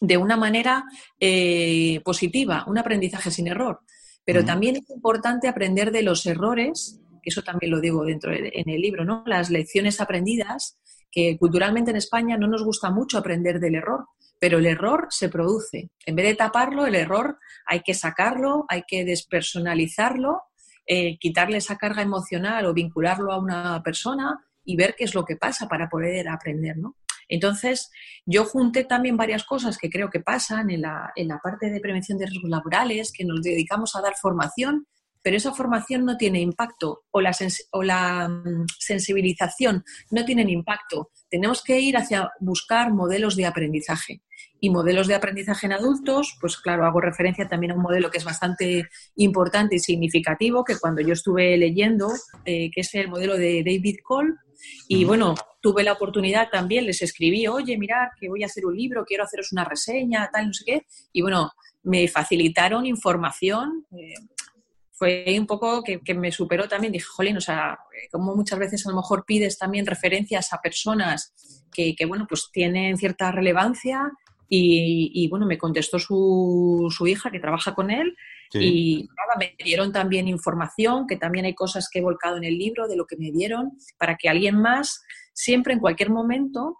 de 0.00 0.16
una 0.16 0.36
manera 0.36 0.84
eh, 1.18 2.00
positiva, 2.04 2.64
un 2.66 2.78
aprendizaje 2.78 3.30
sin 3.30 3.48
error. 3.48 3.80
Pero 4.24 4.44
también 4.44 4.76
es 4.76 4.90
importante 4.90 5.48
aprender 5.48 5.90
de 5.90 6.02
los 6.02 6.26
errores, 6.26 7.00
que 7.22 7.30
eso 7.30 7.42
también 7.42 7.72
lo 7.72 7.80
digo 7.80 8.04
dentro 8.04 8.30
de, 8.30 8.52
en 8.54 8.68
el 8.68 8.80
libro, 8.80 9.04
¿no? 9.04 9.22
Las 9.24 9.48
lecciones 9.48 10.02
aprendidas, 10.02 10.78
que 11.10 11.38
culturalmente 11.38 11.92
en 11.92 11.96
España 11.96 12.36
no 12.36 12.46
nos 12.46 12.62
gusta 12.62 12.90
mucho 12.90 13.16
aprender 13.16 13.58
del 13.58 13.76
error, 13.76 14.04
pero 14.38 14.58
el 14.58 14.66
error 14.66 15.06
se 15.08 15.30
produce. 15.30 15.90
En 16.04 16.14
vez 16.14 16.26
de 16.26 16.34
taparlo, 16.34 16.86
el 16.86 16.94
error 16.94 17.38
hay 17.66 17.80
que 17.80 17.94
sacarlo, 17.94 18.66
hay 18.68 18.82
que 18.86 19.06
despersonalizarlo 19.06 20.42
eh, 20.90 21.18
quitarle 21.18 21.58
esa 21.58 21.76
carga 21.76 22.00
emocional 22.00 22.64
o 22.64 22.72
vincularlo 22.72 23.30
a 23.30 23.38
una 23.38 23.82
persona 23.82 24.42
y 24.64 24.74
ver 24.74 24.94
qué 24.96 25.04
es 25.04 25.14
lo 25.14 25.22
que 25.22 25.36
pasa 25.36 25.68
para 25.68 25.86
poder 25.86 26.30
aprender, 26.30 26.78
¿no? 26.78 26.96
Entonces, 27.28 27.90
yo 28.26 28.44
junté 28.44 28.84
también 28.84 29.16
varias 29.16 29.44
cosas 29.44 29.78
que 29.78 29.90
creo 29.90 30.10
que 30.10 30.20
pasan 30.20 30.70
en 30.70 30.82
la, 30.82 31.12
en 31.14 31.28
la 31.28 31.38
parte 31.38 31.70
de 31.70 31.80
prevención 31.80 32.18
de 32.18 32.26
riesgos 32.26 32.50
laborales, 32.50 33.12
que 33.12 33.24
nos 33.24 33.42
dedicamos 33.42 33.94
a 33.94 34.00
dar 34.00 34.14
formación, 34.16 34.86
pero 35.22 35.36
esa 35.36 35.52
formación 35.52 36.04
no 36.04 36.16
tiene 36.16 36.40
impacto 36.40 37.02
o 37.10 37.20
la, 37.20 37.36
o 37.72 37.82
la 37.82 38.28
mm, 38.28 38.66
sensibilización 38.78 39.84
no 40.10 40.24
tienen 40.24 40.48
impacto. 40.48 41.10
Tenemos 41.28 41.62
que 41.62 41.80
ir 41.80 41.96
hacia 41.96 42.30
buscar 42.40 42.92
modelos 42.92 43.36
de 43.36 43.46
aprendizaje. 43.46 44.22
Y 44.60 44.70
modelos 44.70 45.06
de 45.06 45.14
aprendizaje 45.14 45.66
en 45.66 45.72
adultos, 45.72 46.36
pues 46.40 46.56
claro, 46.56 46.84
hago 46.84 47.00
referencia 47.00 47.46
también 47.46 47.72
a 47.72 47.74
un 47.76 47.82
modelo 47.82 48.10
que 48.10 48.18
es 48.18 48.24
bastante 48.24 48.88
importante 49.14 49.76
y 49.76 49.78
significativo, 49.78 50.64
que 50.64 50.78
cuando 50.78 51.00
yo 51.00 51.12
estuve 51.12 51.56
leyendo, 51.56 52.08
eh, 52.44 52.68
que 52.72 52.80
es 52.80 52.92
el 52.94 53.08
modelo 53.08 53.36
de 53.36 53.62
David 53.64 53.98
Cole, 54.02 54.34
y 54.88 55.04
bueno, 55.04 55.34
tuve 55.60 55.82
la 55.82 55.92
oportunidad 55.92 56.48
también, 56.50 56.86
les 56.86 57.02
escribí, 57.02 57.46
oye, 57.46 57.76
mirad, 57.76 58.08
que 58.18 58.28
voy 58.28 58.42
a 58.42 58.46
hacer 58.46 58.64
un 58.66 58.76
libro, 58.76 59.04
quiero 59.04 59.24
haceros 59.24 59.52
una 59.52 59.64
reseña, 59.64 60.28
tal, 60.32 60.46
no 60.48 60.52
sé 60.52 60.64
qué, 60.64 60.86
y 61.12 61.22
bueno, 61.22 61.50
me 61.82 62.06
facilitaron 62.08 62.86
información. 62.86 63.86
Eh, 63.92 64.14
fue 64.92 65.36
un 65.38 65.46
poco 65.46 65.82
que, 65.82 66.14
me 66.14 66.32
superó 66.32 66.66
también. 66.66 66.92
Dije, 66.92 67.06
jolín, 67.06 67.36
o 67.36 67.40
sea, 67.40 67.78
como 68.10 68.34
muchas 68.34 68.58
veces 68.58 68.84
a 68.84 68.90
lo 68.90 68.96
mejor 68.96 69.24
pides 69.24 69.56
también 69.56 69.86
referencias 69.86 70.52
a 70.52 70.60
personas 70.60 71.64
que, 71.72 71.94
que 71.94 72.04
bueno, 72.04 72.26
pues 72.28 72.50
tienen 72.52 72.96
cierta 72.96 73.30
relevancia 73.30 74.10
y, 74.50 75.28
bueno, 75.28 75.46
me 75.46 75.58
contestó 75.58 75.98
su, 75.98 76.88
su, 76.90 77.06
hija 77.06 77.30
que 77.30 77.38
trabaja 77.38 77.74
con 77.74 77.90
él 77.90 78.16
y 78.54 79.06
nada, 79.14 79.38
me 79.38 79.54
dieron 79.62 79.92
también 79.92 80.26
información, 80.26 81.06
que 81.06 81.16
también 81.16 81.44
hay 81.44 81.54
cosas 81.54 81.88
que 81.90 81.98
he 81.98 82.02
volcado 82.02 82.38
en 82.38 82.44
el 82.44 82.56
libro 82.56 82.88
de 82.88 82.96
lo 82.96 83.06
que 83.06 83.18
me 83.18 83.30
dieron, 83.30 83.72
para 83.98 84.16
que 84.16 84.28
alguien 84.30 84.56
más, 84.56 85.02
siempre 85.38 85.72
en 85.72 85.78
cualquier 85.78 86.10
momento, 86.10 86.78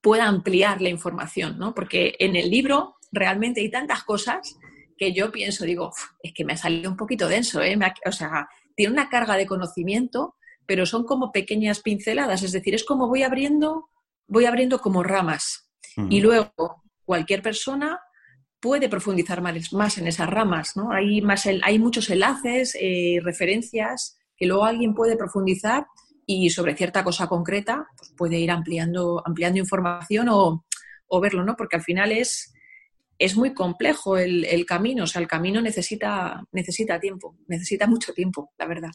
pueda 0.00 0.24
ampliar 0.26 0.80
la 0.80 0.88
información, 0.88 1.58
¿no? 1.58 1.74
Porque 1.74 2.14
en 2.18 2.34
el 2.34 2.50
libro 2.50 2.96
realmente 3.12 3.60
hay 3.60 3.70
tantas 3.70 4.04
cosas 4.04 4.56
que 4.96 5.12
yo 5.12 5.30
pienso, 5.30 5.66
digo, 5.66 5.92
es 6.22 6.32
que 6.32 6.46
me 6.46 6.54
ha 6.54 6.56
salido 6.56 6.90
un 6.90 6.96
poquito 6.96 7.28
denso, 7.28 7.62
¿eh? 7.62 7.78
o 8.06 8.12
sea, 8.12 8.48
tiene 8.74 8.92
una 8.92 9.10
carga 9.10 9.36
de 9.36 9.46
conocimiento, 9.46 10.34
pero 10.64 10.86
son 10.86 11.04
como 11.04 11.30
pequeñas 11.30 11.80
pinceladas, 11.80 12.42
es 12.42 12.52
decir, 12.52 12.74
es 12.74 12.84
como 12.84 13.06
voy 13.06 13.22
abriendo, 13.22 13.90
voy 14.26 14.46
abriendo 14.46 14.80
como 14.80 15.02
ramas, 15.02 15.70
y 16.08 16.20
luego 16.20 16.82
cualquier 17.04 17.42
persona 17.42 18.00
puede 18.60 18.88
profundizar 18.88 19.42
más, 19.42 19.98
en 19.98 20.06
esas 20.06 20.30
ramas, 20.30 20.74
¿no? 20.76 20.90
Hay, 20.90 21.20
más 21.20 21.46
hay 21.46 21.78
muchos 21.78 22.08
enlaces, 22.08 22.76
eh, 22.80 23.20
referencias 23.22 24.16
que 24.36 24.46
luego 24.46 24.64
alguien 24.64 24.94
puede 24.94 25.16
profundizar 25.16 25.86
y 26.30 26.50
sobre 26.50 26.76
cierta 26.76 27.02
cosa 27.02 27.26
concreta 27.26 27.88
pues 27.96 28.12
puede 28.14 28.38
ir 28.38 28.50
ampliando, 28.50 29.22
ampliando 29.24 29.58
información 29.58 30.28
o, 30.30 30.62
verlo, 31.22 31.42
¿no? 31.42 31.56
Porque 31.56 31.76
al 31.76 31.82
final 31.82 32.12
es, 32.12 32.52
es 33.18 33.34
muy 33.34 33.54
complejo 33.54 34.18
el, 34.18 34.44
el, 34.44 34.66
camino, 34.66 35.04
o 35.04 35.06
sea, 35.06 35.22
el 35.22 35.26
camino 35.26 35.62
necesita, 35.62 36.44
necesita 36.52 37.00
tiempo, 37.00 37.38
necesita 37.46 37.86
mucho 37.86 38.12
tiempo, 38.12 38.52
la 38.58 38.66
verdad. 38.66 38.90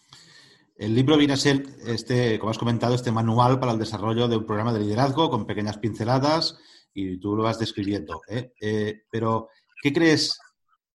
El 0.75 0.93
libro 0.93 1.17
viene 1.17 1.33
a 1.33 1.37
ser, 1.37 1.65
este, 1.87 2.37
como 2.37 2.51
has 2.51 2.59
comentado, 2.59 2.93
este 2.93 3.11
manual 3.11 3.59
para 3.59 3.71
el 3.71 3.79
desarrollo 3.79 4.27
de 4.27 4.37
un 4.37 4.45
programa 4.45 4.71
de 4.71 4.81
liderazgo 4.81 5.31
con 5.31 5.47
pequeñas 5.47 5.79
pinceladas 5.79 6.59
y 6.93 7.19
tú 7.19 7.35
lo 7.35 7.41
vas 7.41 7.57
describiendo. 7.57 8.21
¿eh? 8.29 8.53
Eh, 8.61 9.05
pero, 9.09 9.49
¿qué 9.81 9.91
crees 9.91 10.37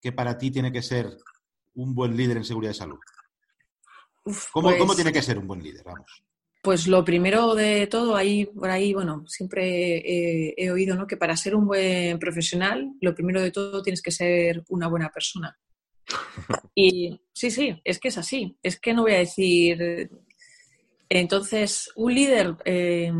que 0.01 0.13
para 0.13 0.39
ti 0.39 0.53
tiene 0.53 0.71
que 0.71 0.83
ser 0.83 1.19
un 1.75 1.97
buen 1.97 2.17
líder 2.17 2.37
en 2.37 2.45
seguridad 2.45 2.71
de 2.71 2.79
salud? 2.79 3.01
¿Cómo, 4.53 4.71
¿Cómo, 4.71 4.87
pues 4.87 4.97
tiene 4.97 5.13
que 5.13 5.23
ser 5.23 5.37
un 5.37 5.49
buen 5.49 5.63
líder? 5.65 5.83
Vamos. 5.85 6.28
Pues 6.69 6.87
lo 6.87 7.03
primero 7.03 7.55
de 7.55 7.87
todo, 7.87 8.15
ahí, 8.15 8.45
por 8.45 8.69
ahí, 8.69 8.93
bueno, 8.93 9.25
siempre 9.27 10.53
he, 10.55 10.71
oído 10.71 10.97
¿no? 10.97 11.07
que 11.07 11.17
para 11.17 11.35
ser 11.35 11.55
un 11.55 11.67
buen 11.67 12.19
profesional, 12.19 12.93
lo 13.01 13.15
primero 13.15 13.41
de 13.41 13.51
todo 13.51 13.81
tienes 13.81 14.03
que 14.03 14.11
ser 14.11 14.63
una 14.69 14.87
buena 14.87 15.09
persona. 15.09 15.59
Y 16.75 17.19
sí, 17.33 17.51
sí, 17.51 17.81
es 17.83 17.99
que 17.99 18.09
es 18.09 18.19
así. 18.19 18.59
Es 18.63 18.79
que 18.79 18.93
no 18.93 19.01
voy 19.01 19.13
a 19.15 19.21
decir. 19.21 20.11
Entonces, 21.09 21.91
un 21.97 22.15
líder, 22.15 22.55
eh, 22.67 23.15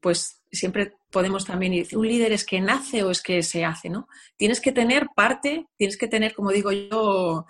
pues 0.00 0.42
siempre 0.50 0.94
podemos 1.08 1.44
también 1.44 1.72
decir, 1.72 1.96
un 1.96 2.08
líder 2.08 2.32
es 2.32 2.44
que 2.44 2.60
nace 2.60 3.04
o 3.04 3.12
es 3.12 3.22
que 3.22 3.44
se 3.44 3.64
hace, 3.64 3.88
¿no? 3.90 4.08
Tienes 4.36 4.60
que 4.60 4.72
tener 4.72 5.06
parte, 5.14 5.68
tienes 5.76 5.96
que 5.96 6.08
tener, 6.08 6.34
como 6.34 6.50
digo 6.50 6.72
yo, 6.72 7.46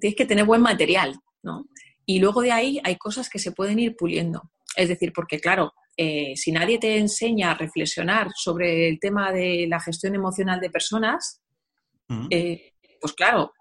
tienes 0.00 0.16
que 0.16 0.24
tener 0.24 0.46
buen 0.46 0.62
material, 0.62 1.20
¿no? 1.42 1.66
Y 2.06 2.18
luego 2.18 2.42
de 2.42 2.52
ahí 2.52 2.80
hay 2.84 2.96
cosas 2.96 3.28
que 3.28 3.38
se 3.38 3.52
pueden 3.52 3.78
ir 3.78 3.96
puliendo. 3.96 4.50
Es 4.76 4.88
decir, 4.88 5.12
porque 5.12 5.40
claro, 5.40 5.72
eh, 5.96 6.34
si 6.36 6.50
nadie 6.50 6.78
te 6.78 6.98
enseña 6.98 7.52
a 7.52 7.54
reflexionar 7.54 8.28
sobre 8.34 8.88
el 8.88 8.98
tema 8.98 9.32
de 9.32 9.66
la 9.68 9.80
gestión 9.80 10.14
emocional 10.14 10.60
de 10.60 10.70
personas, 10.70 11.40
eh, 12.30 12.72
pues 13.00 13.12
claro, 13.12 13.52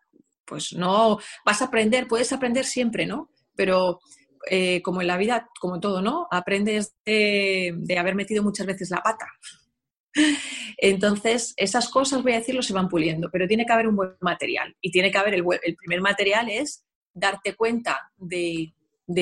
pues 0.45 0.73
no 0.73 1.19
vas 1.45 1.61
a 1.61 1.65
aprender, 1.65 2.07
puedes 2.07 2.33
aprender 2.33 2.65
siempre, 2.65 3.05
¿no? 3.05 3.29
Pero 3.55 3.99
eh, 4.49 4.81
como 4.81 5.01
en 5.01 5.07
la 5.07 5.17
vida, 5.17 5.49
como 5.59 5.79
todo, 5.79 6.01
¿no? 6.01 6.27
Aprendes 6.31 6.95
de, 7.05 7.95
haber 7.97 8.15
metido 8.15 8.43
muchas 8.43 8.65
veces 8.65 8.89
la 8.89 9.01
pata. 9.01 9.27
Entonces, 10.77 11.53
esas 11.55 11.89
cosas, 11.89 12.23
voy 12.23 12.33
a 12.33 12.39
decirlo, 12.39 12.61
se 12.61 12.73
van 12.73 12.89
puliendo, 12.89 13.29
pero 13.31 13.47
tiene 13.47 13.65
que 13.65 13.73
haber 13.73 13.87
un 13.87 13.95
buen 13.95 14.15
material. 14.21 14.75
Y 14.81 14.91
tiene 14.91 15.11
que 15.11 15.17
haber 15.17 15.35
el, 15.35 15.45
el 15.63 15.75
primer 15.75 16.01
material 16.01 16.49
es 16.49 16.83
darte 17.13 17.55
cuenta 17.55 18.11
de, 18.17 18.73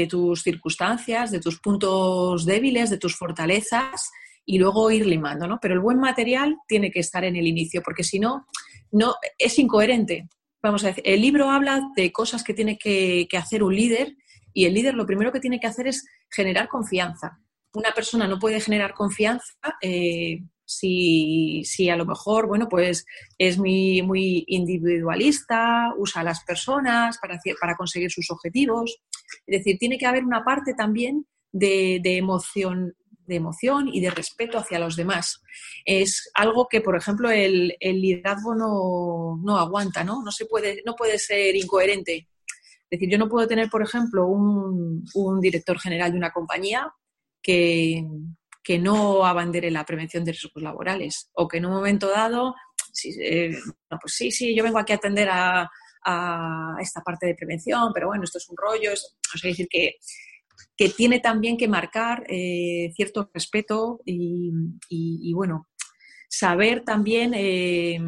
tus 0.10 0.42
circunstancias, 0.42 1.32
de 1.32 1.40
tus 1.40 1.60
puntos 1.60 2.46
débiles, 2.46 2.90
de 2.90 2.98
tus 2.98 3.16
fortalezas 3.16 4.10
y 4.46 4.58
luego 4.58 4.90
ir 4.92 5.06
limando, 5.06 5.48
¿no? 5.48 5.60
Pero 5.62 5.74
el 5.74 5.80
buen 5.80 6.00
material 6.00 6.58
tiene 6.68 6.92
que 6.92 7.00
estar 7.00 7.24
en 7.24 7.36
el 7.36 7.48
inicio, 7.48 7.82
porque 7.84 8.04
si 8.04 8.20
no, 8.20 8.46
no 8.92 9.16
es 9.38 9.60
incoherente. 9.60 10.28
Vamos 10.64 10.84
a 10.84 10.88
decir, 10.88 11.04
el 11.06 11.22
libro 11.22 11.50
habla 11.50 11.82
de 11.96 12.12
cosas 12.12 12.44
que 12.44 12.54
tiene 12.54 12.78
que, 12.78 13.28
hacer 13.38 13.64
un 13.64 13.76
líder 13.76 14.16
y 14.54 14.66
el 14.66 14.74
líder 14.74 14.96
lo 14.96 15.06
primero 15.06 15.32
que 15.32 15.40
tiene 15.40 15.60
que 15.60 15.68
hacer 15.68 15.88
es 15.88 16.06
generar 16.30 16.68
confianza. 16.68 17.40
Una 17.74 17.94
persona 17.94 18.28
no 18.28 18.38
puede 18.38 18.60
generar 18.60 18.94
confianza 18.94 19.54
eh, 19.82 20.42
si, 20.78 21.64
si, 21.66 21.90
a 21.90 21.96
lo 21.96 22.06
mejor, 22.06 22.48
bueno, 22.48 22.68
pues 22.70 23.06
es 23.38 23.58
muy, 23.58 24.02
muy 24.02 24.44
individualista, 24.48 25.94
usa 25.98 26.22
a 26.22 26.26
las 26.26 26.44
personas 26.44 27.18
para, 27.20 27.40
para 27.60 27.76
conseguir 27.76 28.12
sus 28.12 28.30
objetivos. 28.32 29.02
Es 29.48 29.60
decir, 29.60 29.78
tiene 29.78 29.98
que 29.98 30.06
haber 30.06 30.24
una 30.24 30.44
parte 30.44 30.74
también 30.74 31.26
de, 31.52 32.00
de 32.04 32.18
emoción, 32.18 32.96
de 33.32 33.36
emoción 33.36 33.88
y 33.88 34.02
de 34.02 34.12
respeto 34.12 34.58
hacia 34.58 34.80
los 34.80 34.96
demás. 34.96 35.42
Es 35.86 36.30
algo 36.34 36.68
que, 36.70 36.82
por 36.82 36.96
ejemplo, 36.96 37.30
el, 37.32 37.76
liderazgo 37.80 38.56
no, 38.56 39.58
aguanta, 39.58 40.04
¿no? 40.04 40.22
No, 40.24 40.32
se 40.32 40.46
puede, 40.46 40.82
no 40.86 40.96
puede 40.96 41.18
ser 41.18 41.56
incoherente. 41.56 42.28
Es 42.90 43.00
decir, 43.00 43.10
yo 43.10 43.18
no 43.18 43.30
puedo 43.30 43.48
tener, 43.48 43.70
por 43.70 43.82
ejemplo, 43.82 44.28
un, 44.28 45.40
director 45.42 45.80
general 45.80 46.12
de 46.12 46.18
una 46.18 46.32
compañía 46.32 46.94
que, 47.42 48.06
que, 48.64 48.80
no 48.80 49.26
abandere 49.26 49.72
la 49.72 49.86
prevención 49.86 50.24
de 50.24 50.32
riesgos 50.32 50.64
laborales 50.64 51.30
o 51.34 51.48
que 51.48 51.58
en 51.58 51.66
un 51.66 51.74
momento 51.74 52.10
dado, 52.10 52.56
eh, 53.20 53.58
pues 54.02 54.14
sí, 54.14 54.32
sí, 54.32 54.56
yo 54.56 54.64
vengo 54.64 54.80
aquí 54.80 54.94
a 54.94 54.98
atender 54.98 55.30
a, 55.32 55.70
esta 56.80 57.02
parte 57.02 57.28
de 57.28 57.36
prevención, 57.36 57.92
pero 57.94 58.08
bueno, 58.08 58.24
esto 58.24 58.40
es 58.40 58.50
un 58.50 58.58
rollo. 58.58 58.92
Es, 58.92 59.16
o 59.36 59.38
sea, 59.38 59.50
decir 59.50 59.68
que 59.70 59.98
que 60.82 60.90
tiene 60.90 61.20
también 61.20 61.58
que 61.58 61.68
marcar 61.68 62.24
eh, 62.28 62.92
cierto 62.96 63.30
respeto 63.34 64.02
y, 64.06 65.32
bueno, 65.34 65.68
saber 66.28 66.84
también 66.84 67.34
eh, 67.36 68.00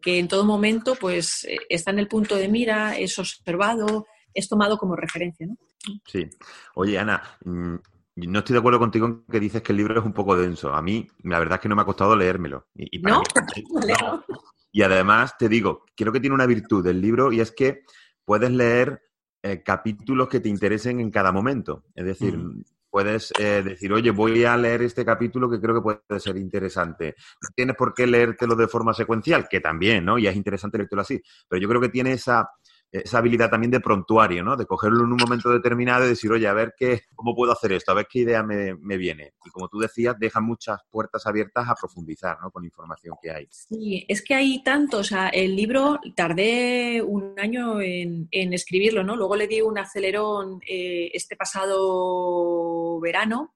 que 0.00 0.18
en 0.18 0.28
todo 0.28 0.44
momento 0.44 0.94
pues 0.94 1.46
está 1.68 1.90
en 1.90 1.98
el 1.98 2.08
punto 2.08 2.36
de 2.36 2.48
mira, 2.48 2.96
es 2.96 3.18
observado, 3.18 4.06
es 4.32 4.48
tomado 4.48 4.78
como 4.78 4.94
referencia. 4.94 5.46
¿no? 5.46 5.56
Sí. 6.06 6.28
Oye, 6.74 6.98
Ana, 6.98 7.22
mm, 7.44 7.76
no 8.16 8.40
estoy 8.40 8.54
de 8.54 8.58
acuerdo 8.58 8.78
contigo 8.78 9.06
en 9.06 9.24
que 9.30 9.40
dices 9.40 9.62
que 9.62 9.72
el 9.72 9.78
libro 9.78 9.98
es 9.98 10.04
un 10.04 10.12
poco 10.12 10.36
denso. 10.36 10.74
A 10.74 10.82
mí, 10.82 11.06
la 11.22 11.38
verdad 11.38 11.56
es 11.56 11.60
que 11.60 11.68
no 11.68 11.76
me 11.76 11.82
ha 11.82 11.86
costado 11.86 12.16
leérmelo. 12.16 12.66
Y, 12.74 12.98
¿No? 13.00 13.22
y 14.72 14.82
además, 14.82 15.36
te 15.38 15.48
digo, 15.48 15.84
creo 15.96 16.12
que 16.12 16.20
tiene 16.20 16.34
una 16.34 16.46
virtud 16.46 16.84
del 16.84 17.00
libro 17.00 17.32
y 17.32 17.40
es 17.40 17.52
que 17.52 17.84
puedes 18.24 18.50
leer 18.50 19.02
eh, 19.42 19.62
capítulos 19.62 20.28
que 20.28 20.40
te 20.40 20.48
interesen 20.48 21.00
en 21.00 21.10
cada 21.10 21.32
momento. 21.32 21.84
Es 21.94 22.04
decir, 22.04 22.36
mm. 22.36 22.62
puedes 22.90 23.32
eh, 23.38 23.62
decir, 23.64 23.92
oye, 23.92 24.10
voy 24.10 24.44
a 24.44 24.56
leer 24.56 24.82
este 24.82 25.04
capítulo 25.04 25.48
que 25.48 25.60
creo 25.60 25.76
que 25.76 25.80
puede 25.80 26.20
ser 26.20 26.36
interesante. 26.36 27.14
No 27.40 27.48
tienes 27.54 27.76
por 27.76 27.94
qué 27.94 28.06
leértelo 28.06 28.54
de 28.54 28.68
forma 28.68 28.92
secuencial, 28.92 29.48
que 29.48 29.60
también, 29.60 30.04
¿no? 30.04 30.18
Y 30.18 30.26
es 30.26 30.36
interesante 30.36 30.78
leértelo 30.78 31.02
así. 31.02 31.22
Pero 31.48 31.62
yo 31.62 31.68
creo 31.68 31.80
que 31.80 31.88
tiene 31.88 32.12
esa, 32.12 32.50
esa 32.92 33.18
habilidad 33.18 33.50
también 33.50 33.70
de 33.70 33.80
prontuario, 33.80 34.42
¿no? 34.42 34.56
De 34.56 34.66
cogerlo 34.66 35.04
en 35.04 35.12
un 35.12 35.18
momento 35.18 35.50
determinado 35.50 36.04
y 36.04 36.08
decir, 36.08 36.30
oye, 36.32 36.48
a 36.48 36.52
ver 36.52 36.74
qué, 36.76 37.02
cómo 37.14 37.34
puedo 37.34 37.52
hacer 37.52 37.72
esto, 37.72 37.92
a 37.92 37.94
ver 37.94 38.08
qué 38.10 38.20
idea 38.20 38.42
me, 38.42 38.96
viene. 38.96 39.34
Y 39.44 39.50
como 39.50 39.68
tú 39.68 39.78
decías, 39.78 40.18
deja 40.18 40.40
muchas 40.40 40.80
puertas 40.90 41.26
abiertas 41.26 41.68
a 41.68 41.74
profundizar, 41.74 42.38
¿no? 42.42 42.50
Con 42.50 42.64
información 42.64 43.16
que 43.22 43.30
hay. 43.30 43.46
Sí, 43.50 44.04
es 44.08 44.22
que 44.22 44.34
hay 44.34 44.62
tanto, 44.62 44.98
o 44.98 45.04
sea, 45.04 45.28
el 45.28 45.54
libro 45.54 46.00
tardé 46.16 47.00
un 47.02 47.38
año 47.38 47.80
en, 47.80 48.28
escribirlo, 48.30 49.04
¿no? 49.04 49.14
Luego 49.14 49.36
le 49.36 49.46
di 49.46 49.60
un 49.60 49.78
acelerón 49.78 50.60
eh, 50.66 51.10
este 51.14 51.36
pasado 51.36 52.98
verano. 53.00 53.54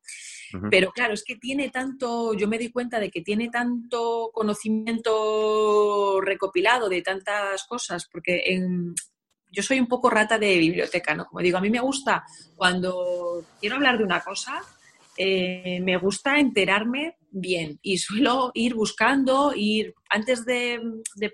Pero 0.70 0.92
claro, 0.92 1.14
es 1.14 1.24
que 1.24 1.34
tiene 1.34 1.70
tanto, 1.70 2.32
yo 2.34 2.46
me 2.46 2.58
di 2.58 2.70
cuenta 2.70 3.00
de 3.00 3.10
que 3.10 3.22
tiene 3.22 3.48
tanto 3.50 4.30
conocimiento 4.32 6.20
recopilado 6.20 6.88
de 6.88 7.02
tantas 7.02 7.64
cosas, 7.64 8.06
porque 8.06 8.40
en, 8.46 8.94
yo 9.54 9.62
soy 9.62 9.80
un 9.80 9.86
poco 9.86 10.10
rata 10.10 10.38
de 10.38 10.58
biblioteca, 10.58 11.14
¿no? 11.14 11.26
Como 11.26 11.40
digo, 11.40 11.58
a 11.58 11.60
mí 11.60 11.70
me 11.70 11.80
gusta 11.80 12.24
cuando 12.56 13.44
quiero 13.60 13.76
hablar 13.76 13.98
de 13.98 14.04
una 14.04 14.20
cosa, 14.20 14.60
eh, 15.16 15.80
me 15.80 15.96
gusta 15.96 16.38
enterarme 16.40 17.16
bien 17.30 17.78
y 17.82 17.98
suelo 17.98 18.50
ir 18.54 18.74
buscando, 18.74 19.52
ir 19.54 19.94
antes 20.08 20.44
de, 20.44 20.80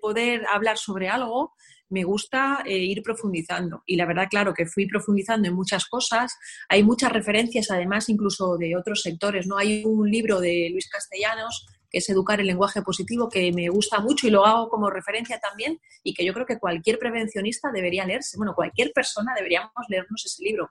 poder 0.01 0.45
hablar 0.53 0.77
sobre 0.77 1.09
algo, 1.09 1.55
me 1.89 2.05
gusta 2.05 2.63
eh, 2.67 2.77
ir 2.77 3.03
profundizando. 3.03 3.83
Y 3.87 3.97
la 3.97 4.07
verdad, 4.07 4.29
claro, 4.31 4.55
que 4.55 4.67
fui 4.67 4.87
profundizando 4.87 5.49
en 5.49 5.55
muchas 5.55 5.87
cosas. 5.87 6.37
Hay 6.69 6.85
muchas 6.85 7.11
referencias, 7.11 7.71
además, 7.71 8.09
incluso 8.09 8.57
de 8.57 8.77
otros 8.77 9.03
sectores. 9.03 9.47
¿no? 9.47 9.57
Hay 9.57 9.83
un 9.85 10.09
libro 10.09 10.41
de 10.41 10.69
Luis 10.71 10.89
Castellanos 10.89 11.67
que 11.91 11.99
es 11.99 12.09
Educar 12.09 12.41
el 12.41 12.47
lenguaje 12.47 12.83
positivo, 12.83 13.29
que 13.29 13.53
me 13.53 13.69
gusta 13.69 14.01
mucho 14.01 14.27
y 14.27 14.31
lo 14.31 14.47
hago 14.47 14.69
como 14.69 14.89
referencia 14.89 15.39
también 15.41 15.79
y 16.03 16.15
que 16.15 16.25
yo 16.25 16.33
creo 16.33 16.47
que 16.47 16.59
cualquier 16.59 16.99
prevencionista 16.99 17.71
debería 17.73 18.07
leerse, 18.07 18.37
bueno, 18.37 18.55
cualquier 18.55 18.93
persona 18.93 19.35
deberíamos 19.35 19.73
leernos 19.89 20.25
ese 20.25 20.43
libro, 20.45 20.71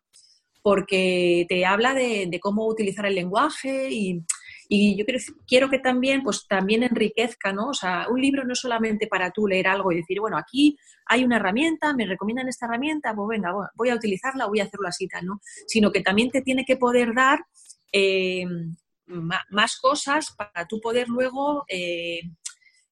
porque 0.62 1.46
te 1.50 1.66
habla 1.66 1.94
de, 1.94 2.40
cómo 2.42 2.68
utilizar 2.68 3.06
el 3.06 3.16
lenguaje 3.16 3.90
y, 3.92 4.24
yo 4.70 5.04
quiero, 5.48 5.70
que 5.70 5.80
también, 5.80 6.22
pues 6.22 6.46
también 6.48 6.84
enriquezca, 6.84 7.52
¿no? 7.52 7.70
O 7.70 7.74
sea, 7.74 8.06
un 8.08 8.22
libro 8.22 8.44
no 8.44 8.54
es 8.54 8.60
solamente 8.60 9.08
para 9.08 9.32
tú 9.32 9.48
leer 9.48 9.68
algo 9.68 9.92
y 9.92 9.96
decir, 9.96 10.20
bueno, 10.20 10.38
aquí 10.38 10.78
hay 11.08 11.24
una 11.24 11.38
herramienta, 11.38 11.96
me 11.96 12.06
recomiendan 12.06 12.48
esta 12.48 12.68
herramienta, 12.68 13.16
pues 13.16 13.28
venga, 13.30 13.52
voy 13.74 13.90
a 13.90 13.96
utilizarla, 13.96 14.46
voy 14.46 14.60
a 14.60 14.66
hacerlo 14.66 14.88
así, 14.88 15.08
tal, 15.08 15.26
¿no? 15.26 15.42
Sino 15.66 15.92
que 15.92 16.02
también 16.02 16.30
te 16.30 16.44
tiene 16.44 16.66
que 16.66 16.78
poder 16.78 17.16
dar 17.16 17.40
eh, 17.92 18.46
más 19.10 19.78
cosas 19.80 20.34
para 20.38 20.68
tú 20.68 20.80
poder 20.80 21.08
luego 21.08 21.66
eh, 21.68 22.22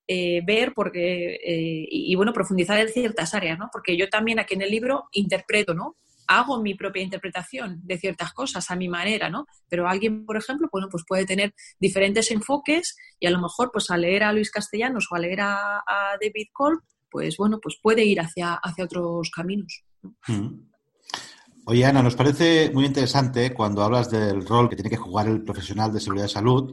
eh, 0.10 0.42
ver 0.46 0.74
porque, 0.74 1.36
eh, 1.36 1.88
y, 1.90 2.16
bueno, 2.16 2.32
profundizar 2.32 2.80
en 2.80 2.88
ciertas 2.88 3.34
áreas, 3.34 3.60
¿no? 3.60 3.70
Porque 3.72 3.98
yo 3.98 4.08
también 4.08 4.40
aquí 4.40 4.54
en 4.54 4.62
el 4.62 4.72
libro 4.72 5.06
interpreto, 5.12 5.74
¿no? 5.74 5.98
Hago 6.28 6.62
mi 6.62 6.76
propia 6.76 7.04
interpretación 7.04 7.82
de 7.84 7.98
ciertas 7.98 8.32
cosas 8.32 8.72
a 8.72 8.78
mi 8.78 8.88
manera, 8.88 9.30
¿no? 9.30 9.46
Pero 9.70 9.88
alguien, 9.88 10.26
por 10.26 10.38
ejemplo, 10.38 10.70
bueno, 10.72 10.88
pues 10.90 11.04
puede 11.06 11.26
tener 11.26 11.54
diferentes 11.80 12.32
enfoques 12.32 12.96
y 13.20 13.28
a 13.28 13.32
lo 13.32 13.42
mejor, 13.42 13.70
pues 13.72 13.90
al 13.92 14.02
leer 14.02 14.24
a 14.24 14.32
Luis 14.32 14.50
Castellanos 14.50 15.08
o 15.12 15.16
a 15.16 15.20
leer 15.20 15.42
a, 15.42 15.84
David 16.22 16.48
Cole, 16.54 16.78
pues 17.10 17.36
bueno, 17.38 17.60
pues 17.62 17.78
puede 17.82 18.06
ir 18.06 18.22
hacia, 18.22 18.54
hacia 18.54 18.86
otros 18.86 19.30
caminos. 19.30 19.84
Mm. 20.28 20.70
Oye, 21.70 21.84
Ana, 21.84 22.02
nos 22.02 22.16
parece 22.16 22.72
muy 22.74 22.86
interesante 22.86 23.54
cuando 23.54 23.84
hablas 23.84 24.10
del 24.10 24.48
rol 24.48 24.70
que 24.70 24.78
tiene 24.78 24.90
que 24.90 24.96
jugar 24.96 25.28
el 25.28 25.44
profesional 25.44 25.92
de 25.92 26.00
seguridad 26.00 26.24
de 26.24 26.30
salud 26.30 26.72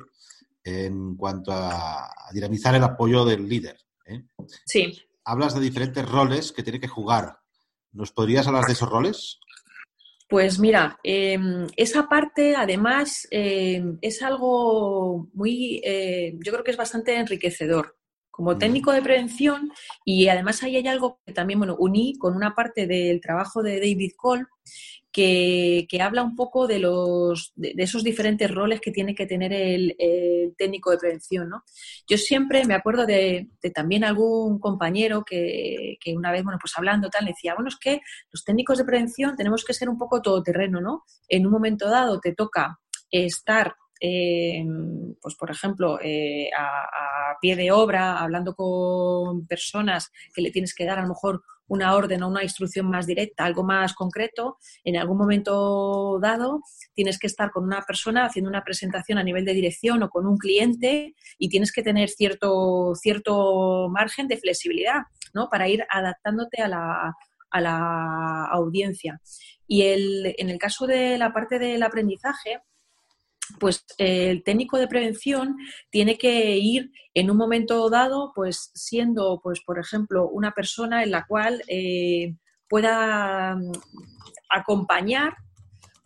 en 0.62 1.16
cuanto 1.16 1.50
a, 1.52 2.08
dinamizar 2.32 2.76
el 2.76 2.84
apoyo 2.84 3.24
del 3.24 3.48
líder. 3.48 3.76
¿eh? 4.06 4.22
Sí. 4.64 4.96
Hablas 5.24 5.56
de 5.56 5.60
diferentes 5.62 6.08
roles 6.08 6.52
que 6.52 6.62
tiene 6.62 6.78
que 6.78 6.86
jugar. 6.86 7.40
¿Nos 7.90 8.12
podrías 8.12 8.46
hablar 8.46 8.66
de 8.66 8.72
esos 8.72 8.88
roles? 8.88 9.40
Pues 10.28 10.60
mira, 10.60 10.96
em, 11.02 11.66
esa 11.76 12.08
parte 12.08 12.54
además 12.54 13.26
em, 13.32 13.98
es 14.00 14.22
algo 14.22 15.28
muy, 15.34 15.80
eh, 15.84 16.38
yo 16.38 16.52
creo 16.52 16.62
que 16.62 16.70
es 16.70 16.76
bastante 16.76 17.16
enriquecedor 17.16 17.96
como 18.34 18.58
técnico 18.58 18.90
de 18.90 19.00
prevención 19.00 19.70
y 20.04 20.26
además 20.26 20.62
ahí 20.62 20.74
hay 20.74 20.88
algo 20.88 21.20
que 21.24 21.32
también, 21.32 21.60
bueno, 21.60 21.76
uní 21.78 22.18
con 22.18 22.34
una 22.34 22.52
parte 22.52 22.88
del 22.88 23.20
trabajo 23.20 23.62
de 23.62 23.76
David 23.76 24.12
Cole 24.16 24.46
que, 25.12 25.86
habla 26.02 26.24
un 26.24 26.34
poco 26.34 26.66
de, 26.66 26.80
los, 26.80 27.52
de, 27.54 27.74
esos 27.78 28.02
diferentes 28.02 28.50
roles 28.50 28.80
que 28.80 28.90
tiene 28.90 29.14
que 29.14 29.26
tener 29.26 29.52
el, 29.52 29.94
técnico 30.58 30.90
de 30.90 30.98
prevención. 30.98 31.48
¿no? 31.48 31.62
Yo 32.08 32.18
siempre 32.18 32.64
me 32.64 32.74
acuerdo 32.74 33.06
de, 33.06 33.50
también 33.72 34.02
algún 34.02 34.58
compañero 34.58 35.24
que, 35.24 35.96
que, 36.00 36.16
una 36.16 36.32
vez, 36.32 36.42
bueno, 36.42 36.58
pues 36.60 36.72
hablando 36.76 37.10
tal, 37.10 37.26
decía, 37.26 37.54
bueno, 37.54 37.68
es 37.68 37.76
que 37.76 38.00
los 38.32 38.42
técnicos 38.42 38.78
de 38.78 38.84
prevención 38.84 39.36
tenemos 39.36 39.64
que 39.64 39.74
ser 39.74 39.88
un 39.88 39.96
poco 39.96 40.20
todoterreno, 40.20 40.80
¿no? 40.80 41.04
En 41.28 41.46
un 41.46 41.52
momento 41.52 41.88
dado 41.88 42.18
te 42.18 42.34
toca 42.34 42.80
estar 43.12 43.76
eh, 44.00 44.64
pues 45.20 45.34
por 45.36 45.50
ejemplo, 45.50 45.98
eh, 46.02 46.50
a, 46.56 47.36
pie 47.40 47.56
de 47.56 47.72
obra, 47.72 48.18
hablando 48.18 48.54
con 48.54 49.46
personas 49.46 50.10
que 50.34 50.40
le 50.40 50.50
tienes 50.50 50.74
que 50.74 50.84
dar 50.84 50.98
a 50.98 51.02
lo 51.02 51.08
mejor 51.08 51.42
una 51.66 51.94
orden 51.94 52.22
o 52.22 52.28
una 52.28 52.42
instrucción 52.42 52.88
más 52.88 53.06
directa, 53.06 53.44
algo 53.44 53.64
más 53.64 53.94
concreto, 53.94 54.58
en 54.84 54.96
algún 54.96 55.18
momento 55.18 56.18
dado 56.20 56.60
tienes 56.94 57.18
que 57.18 57.26
estar 57.26 57.50
con 57.50 57.64
una 57.64 57.82
persona 57.82 58.26
haciendo 58.26 58.50
una 58.50 58.62
presentación 58.62 59.18
a 59.18 59.24
nivel 59.24 59.44
de 59.44 59.54
dirección 59.54 60.02
o 60.02 60.10
con 60.10 60.26
un 60.26 60.36
cliente 60.36 61.14
y 61.38 61.48
tienes 61.48 61.72
que 61.72 61.82
tener 61.82 62.08
cierto, 62.10 62.94
cierto 62.94 63.88
margen 63.90 64.28
de 64.28 64.36
flexibilidad 64.36 65.02
¿no? 65.32 65.48
para 65.48 65.68
ir 65.68 65.84
adaptándote 65.88 66.62
a 66.62 66.68
la, 66.68 67.14
a 67.50 67.60
la 67.60 68.46
audiencia. 68.46 69.20
Y 69.66 69.82
el, 69.82 70.34
en 70.38 70.50
el 70.50 70.58
caso 70.58 70.86
de 70.86 71.16
la 71.18 71.32
parte 71.32 71.58
del 71.58 71.82
aprendizaje, 71.82 72.60
pues 73.58 73.84
el 73.98 74.42
técnico 74.42 74.78
de 74.78 74.88
prevención 74.88 75.56
tiene 75.90 76.16
que 76.16 76.56
ir 76.56 76.90
en 77.14 77.30
un 77.30 77.36
momento 77.36 77.88
dado, 77.90 78.32
pues 78.34 78.70
siendo, 78.74 79.40
pues 79.42 79.60
por 79.60 79.78
ejemplo, 79.78 80.28
una 80.28 80.52
persona 80.52 81.02
en 81.02 81.10
la 81.10 81.26
cual 81.26 81.62
eh, 81.68 82.34
pueda 82.68 83.56
mm, 83.56 83.72
acompañar 84.50 85.34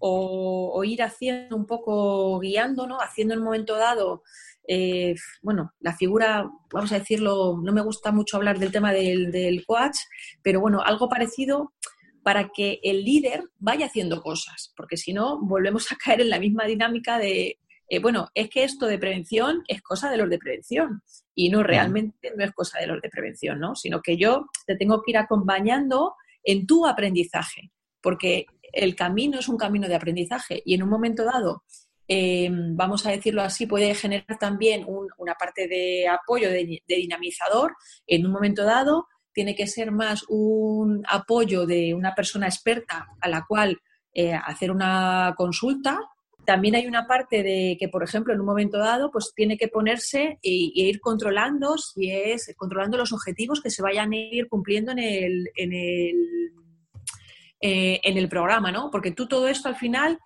o, 0.00 0.82
ir 0.84 1.02
haciendo 1.02 1.56
un 1.56 1.66
poco 1.66 2.38
guiando, 2.38 2.86
¿no? 2.86 3.00
Haciendo 3.00 3.34
en 3.34 3.40
un 3.40 3.46
momento 3.46 3.76
dado, 3.76 4.22
eh, 4.68 5.14
bueno, 5.42 5.72
la 5.80 5.96
figura, 5.96 6.48
vamos 6.72 6.92
a 6.92 6.98
decirlo, 6.98 7.58
no 7.62 7.72
me 7.72 7.80
gusta 7.80 8.12
mucho 8.12 8.36
hablar 8.36 8.58
del 8.58 8.70
tema 8.70 8.92
del, 8.92 9.32
del 9.32 9.64
coach, 9.66 9.96
pero 10.42 10.60
bueno, 10.60 10.82
algo 10.82 11.08
parecido 11.08 11.72
para 12.28 12.50
que 12.50 12.78
el 12.82 13.06
líder 13.06 13.44
vaya 13.58 13.86
haciendo 13.86 14.20
cosas, 14.20 14.74
porque 14.76 14.98
si 14.98 15.14
no, 15.14 15.40
volvemos 15.40 15.90
a 15.90 15.96
caer 15.96 16.20
en 16.20 16.28
la 16.28 16.38
misma 16.38 16.66
dinámica 16.66 17.18
de, 17.18 17.58
eh, 17.88 18.00
bueno, 18.00 18.28
es 18.34 18.50
que 18.50 18.64
esto 18.64 18.84
de 18.84 18.98
prevención 18.98 19.62
es 19.66 19.80
cosa 19.80 20.10
de 20.10 20.18
los 20.18 20.28
de 20.28 20.36
prevención 20.36 21.00
y 21.34 21.48
no 21.48 21.62
realmente 21.62 22.30
no 22.36 22.44
es 22.44 22.52
cosa 22.52 22.80
de 22.80 22.86
los 22.86 23.00
de 23.00 23.08
prevención, 23.08 23.58
¿no? 23.58 23.74
Sino 23.74 24.02
que 24.02 24.18
yo 24.18 24.44
te 24.66 24.76
tengo 24.76 25.00
que 25.00 25.12
ir 25.12 25.16
acompañando 25.16 26.16
en 26.44 26.66
tu 26.66 26.86
aprendizaje, 26.86 27.72
porque 28.02 28.44
el 28.74 28.94
camino 28.94 29.38
es 29.38 29.48
un 29.48 29.56
camino 29.56 29.88
de 29.88 29.94
aprendizaje 29.94 30.62
y 30.66 30.74
en 30.74 30.82
un 30.82 30.90
momento 30.90 31.24
dado, 31.24 31.62
em, 32.08 32.76
vamos 32.76 33.06
a 33.06 33.10
decirlo 33.10 33.40
así, 33.40 33.64
puede 33.64 33.94
generar 33.94 34.36
también 34.38 34.84
una 35.16 35.32
parte 35.32 35.66
de 35.66 36.06
apoyo, 36.08 36.50
de, 36.50 36.82
dinamizador. 36.86 37.74
En 38.06 38.26
un 38.26 38.32
momento 38.32 38.64
dado, 38.64 39.08
tiene 39.32 39.54
que 39.54 39.66
ser 39.66 39.92
más 39.92 40.24
un 40.28 41.04
apoyo 41.08 41.66
de 41.66 41.94
una 41.94 42.14
persona 42.14 42.46
experta 42.46 43.06
a 43.20 43.28
la 43.28 43.44
cual 43.46 43.80
eh, 44.12 44.32
hacer 44.34 44.70
una 44.70 45.34
consulta. 45.36 46.00
También 46.44 46.74
hay 46.74 46.86
una 46.86 47.06
parte 47.06 47.42
de 47.42 47.76
que, 47.78 47.88
por 47.88 48.02
ejemplo, 48.02 48.32
en 48.32 48.40
un 48.40 48.46
momento 48.46 48.78
dado, 48.78 49.10
pues 49.10 49.32
tiene 49.34 49.58
que 49.58 49.68
ponerse 49.68 50.38
e, 50.42 50.50
ir 50.74 51.00
controlando 51.00 51.76
si 51.76 52.10
es 52.10 52.54
controlando 52.56 52.96
los 52.96 53.12
objetivos 53.12 53.60
que 53.60 53.70
se 53.70 53.82
vayan 53.82 54.12
a 54.12 54.16
ir 54.16 54.48
cumpliendo 54.48 54.92
en 54.92 54.98
el, 54.98 55.50
en 55.56 55.72
el 55.72 56.16
eh, 57.60 58.00
en 58.04 58.16
el 58.16 58.28
programa, 58.28 58.70
¿no? 58.70 58.88
Porque 58.92 59.10
tú 59.10 59.26
todo 59.26 59.48
esto 59.48 59.68
al 59.68 59.74
final, 59.74 60.20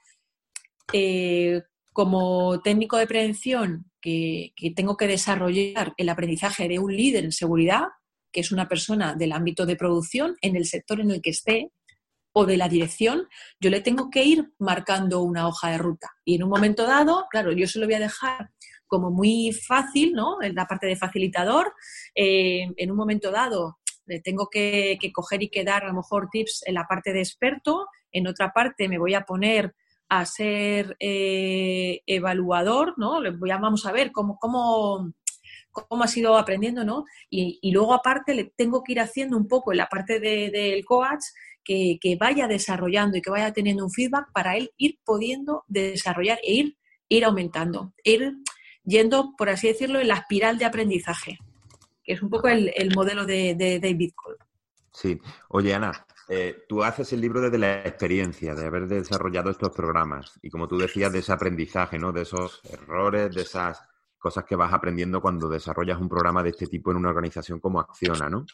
eh, 0.92 1.62
como 1.94 2.60
técnico 2.60 2.98
de 2.98 3.06
prevención, 3.06 3.90
que, 4.02 4.52
tengo 4.76 4.98
que 4.98 5.06
desarrollar 5.06 5.94
el 5.96 6.10
aprendizaje 6.10 6.68
de 6.68 6.78
un 6.78 6.94
líder 6.94 7.24
en 7.24 7.32
seguridad, 7.32 7.84
que 8.32 8.40
es 8.40 8.52
una 8.52 8.68
persona 8.68 9.14
del 9.14 9.32
ámbito 9.32 9.66
de 9.66 9.76
producción, 9.76 10.36
en 10.40 10.56
el 10.56 10.66
sector 10.66 11.00
en 11.00 11.10
el 11.10 11.20
que 11.20 11.30
esté, 11.30 11.70
o 12.32 12.46
de 12.46 12.56
la 12.56 12.68
dirección, 12.68 13.28
yo 13.60 13.70
le 13.70 13.80
tengo 13.80 14.08
que 14.10 14.24
ir 14.24 14.52
marcando 14.58 15.22
una 15.22 15.46
hoja 15.46 15.70
de 15.70 15.78
ruta. 15.78 16.10
Y 16.24 16.36
en 16.36 16.44
un 16.44 16.48
momento 16.48 16.86
dado, 16.86 17.26
claro, 17.30 17.52
yo 17.52 17.66
se 17.66 17.78
lo 17.78 17.86
voy 17.86 17.94
a 17.94 18.00
dejar 18.00 18.50
como 18.86 19.10
muy 19.10 19.52
fácil, 19.52 20.12
¿no? 20.12 20.42
En 20.42 20.54
la 20.54 20.66
parte 20.66 20.86
de 20.86 20.96
facilitador. 20.96 21.74
Eh, 22.14 22.66
en 22.76 22.90
un 22.90 22.96
momento 22.96 23.30
dado, 23.30 23.78
tengo 24.24 24.48
que, 24.50 24.98
coger 25.12 25.42
y 25.42 25.48
que 25.48 25.64
dar 25.64 25.84
a 25.84 25.88
lo 25.88 25.94
mejor 25.94 26.28
tips 26.30 26.62
en 26.66 26.74
la 26.74 26.86
parte 26.86 27.12
de 27.12 27.20
experto, 27.20 27.86
en 28.10 28.26
otra 28.26 28.52
parte 28.52 28.88
me 28.88 28.98
voy 28.98 29.14
a 29.14 29.22
poner 29.22 29.74
a 30.08 30.26
ser 30.26 30.96
eh, 31.00 32.02
evaluador, 32.06 32.94
¿no? 32.98 33.20
Vamos 33.40 33.86
a 33.86 33.92
ver 33.92 34.12
cómo, 34.12 34.36
cómo, 34.38 35.12
cómo 35.72 36.04
ha 36.04 36.08
sido 36.08 36.36
aprendiendo, 36.36 36.84
¿no? 36.84 37.04
Y, 37.30 37.72
luego 37.72 37.94
aparte 37.94 38.34
le 38.34 38.52
tengo 38.56 38.82
que 38.82 38.92
ir 38.92 39.00
haciendo 39.00 39.36
un 39.36 39.48
poco 39.48 39.72
en 39.72 39.78
la 39.78 39.88
parte 39.88 40.20
del 40.20 40.84
coach 40.84 41.24
que, 41.64 41.98
vaya 42.20 42.46
desarrollando 42.46 43.16
y 43.16 43.22
que 43.22 43.30
vaya 43.30 43.52
teniendo 43.52 43.84
un 43.84 43.90
feedback 43.90 44.30
para 44.32 44.56
él 44.56 44.70
ir 44.76 44.98
pudiendo 45.04 45.64
desarrollar 45.66 46.38
e 46.44 46.52
ir, 46.52 46.76
ir 47.08 47.24
aumentando, 47.24 47.94
ir 48.04 48.34
yendo, 48.84 49.34
por 49.36 49.48
así 49.48 49.68
decirlo, 49.68 50.00
en 50.00 50.08
la 50.08 50.16
espiral 50.16 50.58
de 50.58 50.64
aprendizaje 50.66 51.38
que 52.04 52.12
es 52.12 52.22
un 52.22 52.30
poco 52.30 52.48
el, 52.48 52.92
modelo 52.94 53.24
de, 53.24 53.78
David 53.80 54.12
Cole. 54.14 54.36
Sí. 54.92 55.20
Oye, 55.48 55.74
Ana, 55.74 56.06
eh, 56.28 56.64
tú 56.68 56.82
haces 56.82 57.12
el 57.12 57.20
libro 57.20 57.40
desde 57.40 57.58
la 57.58 57.82
experiencia, 57.82 58.54
de 58.54 58.66
haber 58.66 58.86
desarrollado 58.86 59.50
estos 59.50 59.70
programas 59.70 60.38
y 60.42 60.50
como 60.50 60.68
tú 60.68 60.76
decías, 60.76 61.12
de 61.12 61.20
ese 61.20 61.32
aprendizaje, 61.32 61.98
¿no? 61.98 62.12
De 62.12 62.22
esos 62.22 62.60
errores, 62.70 63.34
de 63.34 63.42
esas 63.42 63.82
cosas 64.22 64.44
que 64.44 64.56
vas 64.56 64.72
aprendiendo 64.72 65.20
cuando 65.20 65.48
desarrollas 65.48 66.00
un 66.00 66.08
programa 66.08 66.42
de 66.42 66.50
este 66.50 66.68
tipo 66.68 66.90
en 66.90 66.96
una 66.96 67.10
organización 67.10 67.58
como 67.60 67.80
Acciona, 67.80 68.30
¿no? 68.30 68.46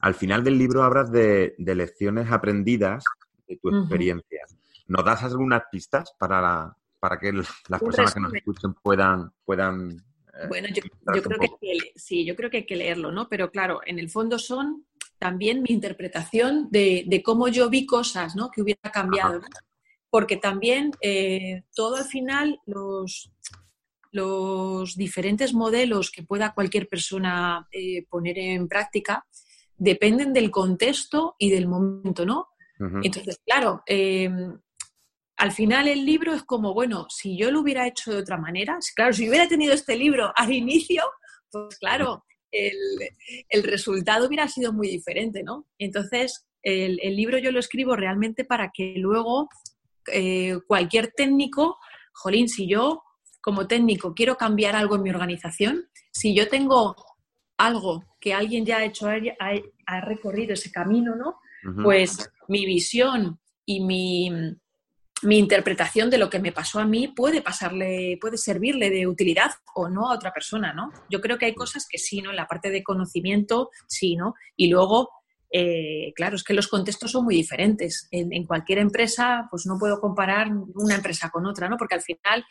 Al 0.00 0.14
final 0.14 0.42
del 0.44 0.58
libro 0.58 0.82
hablas 0.82 1.10
de, 1.10 1.54
lecciones 1.56 2.30
aprendidas 2.30 3.04
de 3.46 3.56
tu 3.56 3.74
experiencia. 3.74 4.42
¿Nos 4.88 5.04
das 5.04 5.22
algunas 5.22 5.62
pistas 5.70 6.12
para, 6.18 6.76
para 6.98 7.18
que 7.18 7.32
las 7.32 7.80
personas 7.80 8.12
que 8.12 8.20
nos 8.20 8.34
escuchen 8.34 8.74
puedan, 8.74 9.32
puedan 9.44 9.92
eh, 9.92 10.46
bueno, 10.48 10.68
yo, 10.68 10.82
creo 11.22 11.38
que, 11.60 11.78
sí, 11.94 12.24
yo 12.24 12.34
creo 12.34 12.50
que 12.50 12.58
hay 12.58 12.66
que 12.66 12.76
leerlo, 12.76 13.12
¿no? 13.12 13.28
Pero 13.28 13.50
claro, 13.50 13.80
en 13.86 13.98
el 13.98 14.10
fondo 14.10 14.38
son 14.38 14.84
también 15.18 15.62
mi 15.62 15.70
interpretación 15.70 16.68
de, 16.70 17.22
cómo 17.24 17.48
yo 17.48 17.70
vi 17.70 17.86
cosas, 17.86 18.34
¿no? 18.34 18.50
Que 18.50 18.62
hubiera 18.62 18.90
cambiado. 18.92 19.40
Porque 20.10 20.36
también 20.36 20.92
eh, 21.00 21.64
todo 21.74 21.96
al 21.96 22.04
final, 22.04 22.60
los, 22.66 23.32
los 24.14 24.96
diferentes 24.96 25.52
modelos 25.52 26.10
que 26.10 26.22
pueda 26.22 26.54
cualquier 26.54 26.88
persona 26.88 27.66
eh, 27.72 28.06
poner 28.08 28.38
en 28.38 28.68
práctica 28.68 29.26
dependen 29.76 30.32
del 30.32 30.50
contexto 30.50 31.34
y 31.38 31.50
del 31.50 31.66
momento, 31.66 32.24
¿no? 32.24 32.48
Entonces, 33.02 33.40
claro, 33.46 33.82
al 35.36 35.52
final 35.52 35.88
el 35.88 36.04
libro 36.04 36.32
es 36.32 36.42
como, 36.42 36.74
bueno, 36.74 37.06
si 37.08 37.36
yo 37.36 37.50
lo 37.50 37.60
hubiera 37.60 37.86
hecho 37.86 38.12
de 38.12 38.18
otra 38.18 38.36
manera, 38.36 38.78
claro, 38.94 39.12
si 39.12 39.28
hubiera 39.28 39.48
tenido 39.48 39.72
este 39.72 39.96
libro 39.96 40.32
al 40.36 40.52
inicio, 40.52 41.02
pues 41.50 41.78
claro, 41.78 42.24
el, 42.50 43.62
resultado 43.62 44.26
hubiera 44.26 44.48
sido 44.48 44.72
muy 44.72 44.88
diferente, 44.88 45.42
¿no? 45.42 45.66
Entonces, 45.78 46.46
el, 46.62 46.96
libro 47.16 47.38
yo 47.38 47.50
lo 47.50 47.58
escribo 47.58 47.96
realmente 47.96 48.44
para 48.44 48.70
que 48.72 48.94
luego 48.96 49.48
eh, 50.12 50.58
cualquier 50.66 51.12
técnico, 51.16 51.78
jolín, 52.12 52.48
si 52.48 52.68
yo 52.68 53.02
como 53.44 53.66
técnico 53.66 54.14
quiero 54.14 54.38
cambiar 54.38 54.74
algo 54.74 54.96
en 54.96 55.02
mi 55.02 55.10
organización, 55.10 55.86
si 56.10 56.34
yo 56.34 56.48
tengo 56.48 56.96
algo 57.58 58.02
que 58.18 58.32
alguien 58.32 58.64
ya 58.64 58.78
ha 58.78 58.84
hecho, 58.84 59.06
ha, 59.06 60.00
recorrido 60.00 60.54
ese 60.54 60.72
camino, 60.72 61.14
¿no? 61.14 61.36
Pues 61.82 62.30
mi 62.48 62.64
visión 62.64 63.38
y 63.66 63.80
mi, 63.80 64.30
mi 65.24 65.38
interpretación 65.38 66.08
de 66.08 66.16
lo 66.16 66.30
que 66.30 66.38
me 66.38 66.52
pasó 66.52 66.80
a 66.80 66.86
mí 66.86 67.08
puede 67.08 67.42
pasarle, 67.42 68.16
puede 68.18 68.38
servirle 68.38 68.88
de 68.88 69.06
utilidad 69.06 69.50
o 69.74 69.90
no 69.90 70.08
a 70.08 70.14
otra 70.14 70.32
persona, 70.32 70.72
¿no? 70.72 70.90
Yo 71.10 71.20
creo 71.20 71.36
que 71.36 71.44
hay 71.44 71.54
cosas 71.54 71.86
que 71.86 71.98
sí, 71.98 72.22
¿no? 72.22 72.30
En 72.30 72.36
la 72.36 72.46
parte 72.46 72.70
de 72.70 72.82
conocimiento, 72.82 73.68
sí, 73.86 74.16
¿no? 74.16 74.32
Y 74.56 74.68
luego, 74.68 75.10
eh, 75.50 76.14
claro, 76.16 76.36
es 76.36 76.44
que 76.44 76.54
los 76.54 76.68
contextos 76.68 77.10
son 77.10 77.24
muy 77.24 77.34
diferentes. 77.34 78.08
En, 78.10 78.46
cualquier 78.46 78.78
empresa, 78.78 79.48
pues 79.50 79.66
no 79.66 79.78
puedo 79.78 80.00
comparar 80.00 80.48
una 80.74 80.94
empresa 80.94 81.28
con 81.28 81.44
otra, 81.44 81.68
¿no? 81.68 81.76
Porque 81.76 81.94
al 81.94 82.02
final 82.02 82.42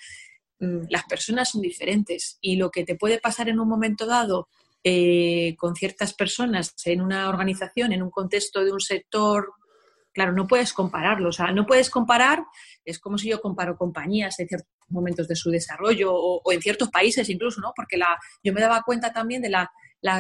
las 0.89 1.04
personas 1.06 1.52
son 1.52 1.62
diferentes 1.62 2.38
y 2.41 2.56
lo 2.56 2.71
que 2.71 2.84
te 2.84 2.95
puede 2.95 3.19
pasar 3.19 3.49
en 3.49 3.60
un 3.60 3.67
momento 3.67 4.06
dado 4.06 4.49
eh, 4.84 5.56
con 5.58 5.76
ciertas 5.76 6.13
personas 6.13 6.73
en 6.86 7.02
una 7.02 7.30
organización, 7.30 7.93
en 7.93 8.04
un 8.04 8.12
contexto 8.12 8.63
de 8.63 8.71
un 8.71 8.82
sector 8.82 9.54
claro, 10.13 10.32
no 10.32 10.47
puedes 10.47 10.71
compararlo. 10.71 11.30
O 11.30 11.32
sea, 11.32 11.52
no 11.52 11.65
puedes 11.65 11.89
comparar, 11.89 12.45
es 12.86 12.99
como 12.99 13.17
si 13.17 13.30
yo 13.30 13.41
comparo 13.41 13.76
compañías 13.76 14.39
en 14.39 14.47
ciertos 14.47 14.69
momentos 14.88 15.28
de 15.28 15.36
su 15.36 15.49
desarrollo 15.49 16.13
o, 16.13 16.52
en 16.52 16.62
ciertos 16.62 16.89
países 16.89 17.30
incluso, 17.30 17.60
¿no? 17.60 17.73
Porque 17.76 17.97
la, 17.97 18.17
yo 18.43 18.54
me 18.54 18.62
daba 18.62 18.84
cuenta 18.84 19.12
también 19.12 19.41
de 19.41 19.49
la, 19.49 19.69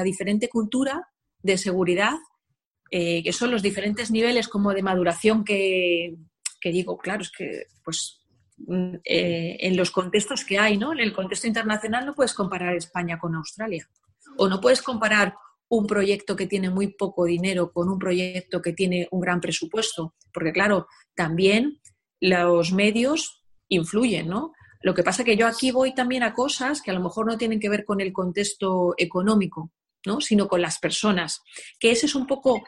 diferente 0.03 0.49
cultura 0.49 1.09
de 1.41 1.57
seguridad, 1.57 2.13
eh, 2.89 3.21
que 3.21 3.33
son 3.33 3.51
los 3.51 3.61
diferentes 3.61 4.11
niveles 4.11 4.47
como 4.47 4.73
de 4.73 4.81
maduración 4.81 5.43
que, 5.43 6.15
digo, 6.63 6.97
claro, 6.97 7.21
es 7.21 7.31
que 7.31 7.65
pues 7.83 8.22
mm, 8.22 8.22
eh, 9.03 9.57
en 9.59 9.75
los 9.75 9.91
contextos 9.91 10.45
que 10.45 10.57
hay, 10.57 10.77
¿no? 10.77 10.93
En 10.93 10.99
el 10.99 11.13
contexto 11.13 11.47
internacional 11.47 12.05
no 12.05 12.13
puedes 12.13 12.33
comparar 12.33 12.75
España 12.75 13.19
con 13.19 13.35
Australia. 13.35 13.87
O 14.37 14.47
no 14.47 14.61
puedes 14.61 14.81
comparar 14.81 15.35
un 15.69 15.87
proyecto 15.87 16.35
que 16.35 16.47
tiene 16.47 16.69
muy 16.69 16.87
poco 16.87 17.25
dinero 17.25 17.71
con 17.71 17.89
un 17.89 17.99
proyecto 17.99 18.61
que 18.61 18.73
tiene 18.73 19.07
un 19.11 19.21
gran 19.21 19.41
presupuesto, 19.41 20.15
porque 20.31 20.53
claro, 20.53 20.87
también 21.15 21.79
los 22.19 22.71
medios 22.71 23.43
influyen, 23.69 24.27
¿no? 24.27 24.53
Lo 24.81 24.93
que 24.93 25.03
pasa 25.03 25.23
que 25.23 25.37
yo 25.37 25.47
aquí 25.47 25.71
voy 25.71 25.93
también 25.93 26.23
a 26.23 26.33
cosas 26.33 26.81
que 26.81 26.91
a 26.91 26.93
lo 26.93 27.01
mejor 27.01 27.25
no 27.25 27.37
tienen 27.37 27.59
que 27.59 27.69
ver 27.69 27.85
con 27.85 28.01
el 28.01 28.13
contexto 28.13 28.93
económico, 28.97 29.71
¿no? 30.05 30.21
Sino 30.21 30.47
con 30.47 30.61
las 30.61 30.77
personas. 30.79 31.41
Que 31.79 31.91
ese 31.91 32.05
es 32.05 32.15
un 32.15 32.27
poco 32.27 32.61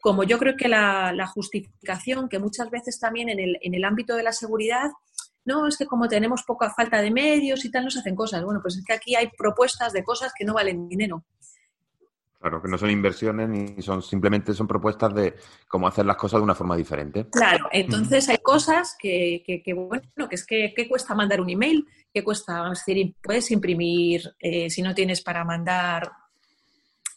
como 0.00 0.24
yo 0.24 0.38
creo 0.38 0.56
que 0.56 0.68
la, 0.68 1.26
justificación 1.26 2.28
que 2.28 2.38
muchas 2.38 2.70
veces 2.70 2.98
también 2.98 3.28
en 3.28 3.40
el, 3.40 3.58
en 3.60 3.74
el 3.74 3.84
ámbito 3.84 4.16
de 4.16 4.22
la 4.22 4.32
seguridad 4.32 4.90
no, 5.48 5.66
es 5.66 5.76
que 5.76 5.86
como 5.86 6.06
tenemos 6.06 6.44
poca 6.44 6.70
falta 6.70 7.00
de 7.00 7.10
medios 7.10 7.64
y 7.64 7.70
tal, 7.70 7.84
nos 7.84 7.96
hacen 7.96 8.14
cosas. 8.14 8.44
Bueno, 8.44 8.60
pues 8.62 8.76
es 8.76 8.84
que 8.84 8.92
aquí 8.92 9.16
hay 9.16 9.30
propuestas 9.36 9.92
de 9.92 10.04
cosas 10.04 10.32
que 10.36 10.44
no 10.44 10.54
valen 10.54 10.88
dinero. 10.88 11.24
Claro, 12.38 12.62
que 12.62 12.68
no 12.68 12.78
son 12.78 12.90
inversiones 12.90 13.48
ni 13.48 13.82
son 13.82 14.00
simplemente 14.00 14.54
son 14.54 14.68
propuestas 14.68 15.12
de 15.12 15.34
cómo 15.66 15.88
hacer 15.88 16.06
las 16.06 16.16
cosas 16.16 16.38
de 16.38 16.44
una 16.44 16.54
forma 16.54 16.76
diferente. 16.76 17.26
Claro, 17.32 17.68
entonces 17.72 18.28
hay 18.28 18.38
cosas 18.38 18.94
que, 18.96 19.42
que, 19.44 19.72
bueno, 19.74 20.28
que 20.28 20.36
es 20.36 20.46
que 20.46 20.72
¿qué 20.76 20.86
cuesta 20.86 21.16
mandar 21.16 21.40
un 21.40 21.50
email, 21.50 21.84
¿qué 22.14 22.22
cuesta, 22.22 22.68
decir, 22.68 23.16
puedes 23.20 23.50
imprimir 23.50 24.22
eh, 24.38 24.70
si 24.70 24.82
no 24.82 24.94
tienes 24.94 25.20
para 25.20 25.44
mandar, 25.44 26.12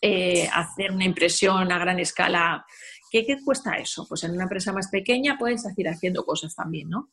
eh, 0.01 0.49
hacer 0.51 0.91
una 0.91 1.05
impresión 1.05 1.71
a 1.71 1.77
gran 1.77 1.99
escala 1.99 2.65
¿Qué, 3.11 3.37
cuesta 3.43 3.73
eso? 3.73 4.05
Pues 4.07 4.23
en 4.23 4.31
una 4.31 4.43
empresa 4.43 4.71
más 4.71 4.87
pequeña 4.87 5.37
puedes 5.37 5.63
seguir 5.63 5.89
haciendo 5.89 6.23
cosas 6.23 6.55
también, 6.55 6.89
¿no? 6.89 7.11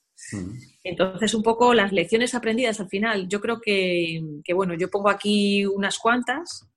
Entonces, 0.84 1.34
un 1.34 1.42
poco 1.42 1.74
las 1.74 1.92
lecciones 1.92 2.37
aprendidas 2.37 2.78
al 2.78 2.88
final, 2.88 3.28
yo 3.28 3.40
creo 3.40 3.61
que, 3.61 4.22
que, 4.44 4.54
bueno, 4.54 4.74
yo 4.74 4.90
pongo 4.90 5.11
aquí 5.11 5.66
unas 5.66 5.98
cuantas 5.98 6.68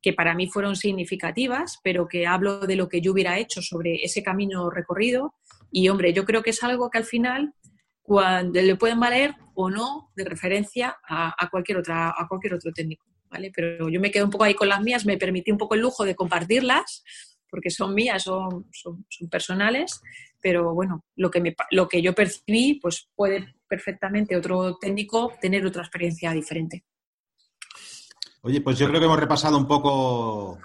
que 0.00 0.14
para 0.14 0.34
mí 0.34 0.48
fueron 0.48 0.74
significativas, 0.74 1.80
pero 1.84 2.08
que 2.08 2.26
hablo 2.26 2.60
de 2.60 2.76
lo 2.76 2.88
que 2.88 3.02
yo 3.02 3.12
hubiera 3.12 3.38
hecho 3.38 3.60
sobre 3.60 4.02
ese 4.02 4.22
camino 4.22 4.70
recorrido. 4.70 5.34
Y, 5.70 5.90
hombre, 5.90 6.14
yo 6.14 6.24
creo 6.24 6.42
que 6.42 6.50
es 6.50 6.62
algo 6.62 6.88
que 6.88 6.98
al 6.98 7.04
final 7.04 7.54
cuando 8.00 8.60
le 8.60 8.76
pueden 8.76 8.98
valer 8.98 9.34
o 9.54 9.68
no 9.68 10.10
de 10.16 10.24
referencia 10.24 10.96
a, 11.06 11.48
cualquier, 11.50 11.78
otra, 11.78 12.14
a 12.16 12.26
cualquier 12.26 12.54
otro 12.54 12.72
técnico. 12.72 13.06
¿vale? 13.30 13.52
Pero 13.54 13.88
yo 13.88 14.00
me 14.00 14.10
quedo 14.10 14.24
un 14.24 14.30
poco 14.30 14.44
ahí 14.44 14.54
con 14.54 14.68
las 14.68 14.82
mías, 14.82 15.06
me 15.06 15.18
permití 15.18 15.50
un 15.50 15.58
poco 15.58 15.74
el 15.74 15.80
lujo 15.80 16.04
de 16.04 16.16
compartirlas, 16.16 17.04
porque 17.52 17.68
son 17.68 17.94
mías, 17.94 18.22
son, 18.22 18.66
son, 18.72 19.04
personales, 19.30 20.00
pero 20.40 20.72
bueno, 20.72 21.04
lo 21.16 21.30
que, 21.30 21.38
me, 21.38 21.54
lo 21.70 21.86
que 21.86 22.00
yo 22.00 22.14
percibí, 22.14 22.80
pues 22.80 23.10
puede 23.14 23.56
perfectamente 23.68 24.34
otro 24.34 24.78
técnico 24.80 25.34
tener 25.38 25.66
otra 25.66 25.82
experiencia 25.82 26.32
diferente. 26.32 26.86
Oye, 28.40 28.62
pues 28.62 28.78
yo 28.78 28.88
creo 28.88 29.00
que 29.00 29.04
hemos 29.04 29.20
repasado 29.20 29.58
un 29.58 29.68
poco 29.68 30.60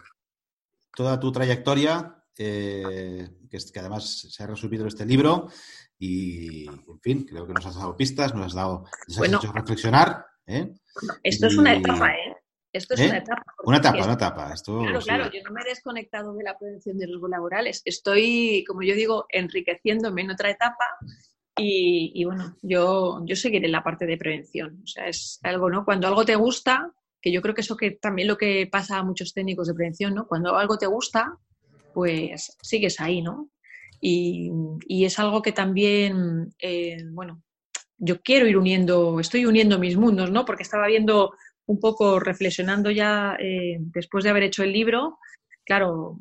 toda 0.95 1.19
tu 1.19 1.29
trayectoria, 1.29 2.23
eh, 2.37 3.27
que, 3.51 3.57
que, 3.57 3.79
además 3.81 4.29
se 4.33 4.41
ha 4.41 4.47
resumido 4.47 4.83
en 4.83 4.87
este 4.87 5.05
libro. 5.05 5.49
Y, 5.99 6.67
en 6.67 7.01
fin, 7.01 7.25
creo 7.25 7.45
que 7.45 7.53
nos 7.53 7.65
has 7.65 7.75
dado 7.75 7.97
pistas, 7.97 8.33
nos 8.33 8.45
has 8.45 8.53
dado, 8.53 8.85
nos 9.09 9.17
has 9.19 9.27
hecho 9.27 9.51
reflexionar. 9.51 10.25
¿eh? 10.45 10.73
Esto 11.21 11.47
es 11.47 11.57
una 11.57 11.73
etapa, 11.73 12.11
¿eh? 12.11 12.36
Esto 12.77 12.93
es 12.93 13.01
¿Eh? 13.01 13.07
una 13.07 13.17
etapa. 13.17 13.53
Una 13.63 13.77
etapa, 13.77 14.03
una 14.03 14.13
etapa. 14.13 14.53
Esto, 14.53 14.79
claro, 14.79 14.99
claro, 14.99 15.31
yo 15.31 15.41
no 15.43 15.51
me 15.51 15.61
he 15.61 15.69
desconectado 15.69 16.33
de 16.33 16.43
la 16.43 16.57
prevención 16.57 16.97
de 16.97 17.05
riesgos 17.05 17.29
laborales. 17.29 17.81
Estoy, 17.85 18.63
como 18.67 18.83
yo 18.83 18.95
digo, 18.95 19.25
enriqueciéndome 19.29 20.21
en 20.21 20.31
otra 20.31 20.49
etapa 20.49 20.85
y, 21.57 22.11
y, 22.15 22.25
bueno, 22.25 22.55
yo, 22.61 23.21
yo 23.25 23.35
seguiré 23.35 23.65
en 23.65 23.71
la 23.71 23.83
parte 23.83 24.05
de 24.05 24.17
prevención. 24.17 24.81
O 24.83 24.87
sea, 24.87 25.07
es 25.07 25.39
algo, 25.43 25.69
¿no? 25.69 25.83
Cuando 25.83 26.07
algo 26.07 26.23
te 26.23 26.35
gusta, 26.35 26.93
que 27.21 27.31
yo 27.31 27.41
creo 27.41 27.55
que 27.55 27.61
eso 27.61 27.75
que 27.75 27.91
también 27.91 28.27
lo 28.27 28.37
que 28.37 28.67
pasa 28.71 28.97
a 28.97 29.03
muchos 29.03 29.33
técnicos 29.33 29.67
de 29.67 29.73
prevención, 29.73 30.13
¿no? 30.13 30.27
Cuando 30.27 30.55
algo 30.55 30.77
te 30.77 30.85
gusta, 30.85 31.37
pues 31.93 32.55
sigues 32.61 32.99
ahí, 32.99 33.21
¿no? 33.21 33.49
Y, 33.99 34.51
es 34.87 35.17
algo 35.19 35.41
que 35.41 35.51
también, 35.51 36.53
eh, 36.59 37.03
bueno, 37.09 37.41
yo 37.97 38.21
quiero 38.21 38.47
ir 38.47 38.57
uniendo, 38.57 39.19
estoy 39.19 39.45
uniendo 39.45 39.79
mis 39.79 39.97
mundos, 39.97 40.29
¿no? 40.31 40.45
Porque 40.45 40.63
estaba 40.63 40.87
viendo 40.87 41.33
un 41.67 41.79
poco, 41.79 42.19
reflexionando 42.19 42.91
ya 42.91 43.37
eh, 43.39 43.77
después 43.79 44.23
de 44.23 44.31
haber 44.31 44.43
hecho 44.43 44.63
el 44.63 44.73
libro, 44.73 45.19
claro, 45.63 46.17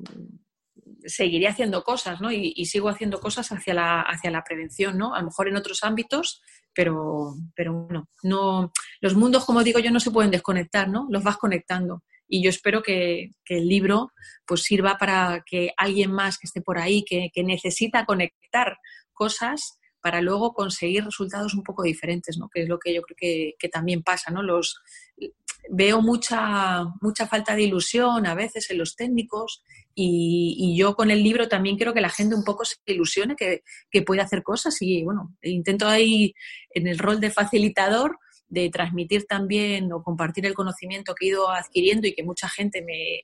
seguiré 1.04 1.48
haciendo 1.48 1.82
cosas, 1.82 2.20
¿no? 2.20 2.30
Y, 2.30 2.64
sigo 2.66 2.88
haciendo 2.88 3.20
cosas 3.20 3.50
hacia 3.52 3.74
la, 3.74 4.02
hacia 4.02 4.30
la 4.30 4.44
prevención, 4.44 4.98
¿no? 4.98 5.14
A 5.14 5.20
lo 5.20 5.26
mejor 5.26 5.48
en 5.48 5.56
otros 5.56 5.82
ámbitos, 5.82 6.42
pero, 6.74 7.34
pero 7.54 7.72
bueno, 7.72 8.08
no, 8.22 8.72
los 9.00 9.14
mundos, 9.14 9.44
como 9.44 9.62
digo 9.62 9.78
yo, 9.78 9.90
no 9.90 10.00
se 10.00 10.10
pueden 10.10 10.30
desconectar, 10.30 10.88
¿no? 10.88 11.06
Los 11.10 11.22
vas 11.22 11.38
conectando 11.38 12.02
y 12.28 12.42
yo 12.42 12.50
espero 12.50 12.82
que, 12.82 13.30
el 13.48 13.68
libro 13.68 14.10
pues 14.46 14.62
sirva 14.62 14.98
para 14.98 15.42
que 15.46 15.72
alguien 15.76 16.12
más 16.12 16.38
que 16.38 16.46
esté 16.46 16.60
por 16.60 16.78
ahí, 16.78 17.04
que, 17.04 17.30
necesita 17.44 18.04
conectar 18.04 18.78
cosas 19.12 19.78
para 20.00 20.20
luego 20.20 20.52
conseguir 20.52 21.04
resultados 21.04 21.54
un 21.54 21.62
poco 21.62 21.82
diferentes, 21.82 22.36
¿no? 22.38 22.48
que 22.52 22.62
es 22.62 22.68
lo 22.68 22.78
que 22.78 22.94
yo 22.94 23.02
creo 23.02 23.16
que, 23.58 23.68
también 23.68 24.02
pasa. 24.02 24.30
¿no? 24.30 24.42
Los, 24.42 24.80
veo 25.70 26.02
mucha, 26.02 26.84
mucha 27.00 27.26
falta 27.26 27.54
de 27.54 27.62
ilusión 27.62 28.26
a 28.26 28.34
veces 28.34 28.70
en 28.70 28.78
los 28.78 28.96
técnicos 28.96 29.62
y, 29.94 30.76
yo 30.76 30.94
con 30.94 31.10
el 31.10 31.22
libro 31.22 31.48
también 31.48 31.76
quiero 31.76 31.94
que 31.94 32.00
la 32.02 32.10
gente 32.10 32.34
un 32.34 32.44
poco 32.44 32.64
se 32.64 32.76
ilusione, 32.86 33.34
que, 33.34 33.62
que 33.90 34.02
puede 34.02 34.20
hacer 34.20 34.42
cosas 34.42 34.76
y 34.80 35.02
bueno, 35.02 35.34
intento 35.42 35.88
ahí 35.88 36.34
en 36.70 36.86
el 36.86 36.98
rol 36.98 37.18
de 37.20 37.30
facilitador 37.30 38.18
de 38.48 38.70
transmitir 38.70 39.26
también 39.26 39.92
o 39.92 40.02
compartir 40.02 40.46
el 40.46 40.54
conocimiento 40.54 41.14
que 41.14 41.26
he 41.26 41.28
ido 41.30 41.50
adquiriendo 41.50 42.06
y 42.06 42.14
que 42.14 42.22
mucha 42.22 42.48
gente 42.48 42.82
me 42.82 43.22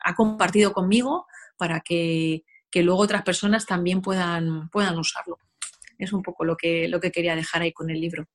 ha 0.00 0.14
compartido 0.14 0.72
conmigo 0.72 1.26
para 1.56 1.80
que, 1.80 2.44
luego 2.74 3.00
otras 3.00 3.22
personas 3.22 3.66
también 3.66 4.00
puedan, 4.00 4.68
puedan 4.70 4.98
usarlo. 4.98 5.38
Es 5.98 6.12
un 6.12 6.22
poco 6.22 6.44
lo 6.44 6.56
que, 6.56 6.88
lo 6.88 7.00
que 7.00 7.12
quería 7.12 7.36
dejar 7.36 7.62
ahí 7.62 7.72
con 7.72 7.90
el 7.90 8.00
libro. 8.00 8.26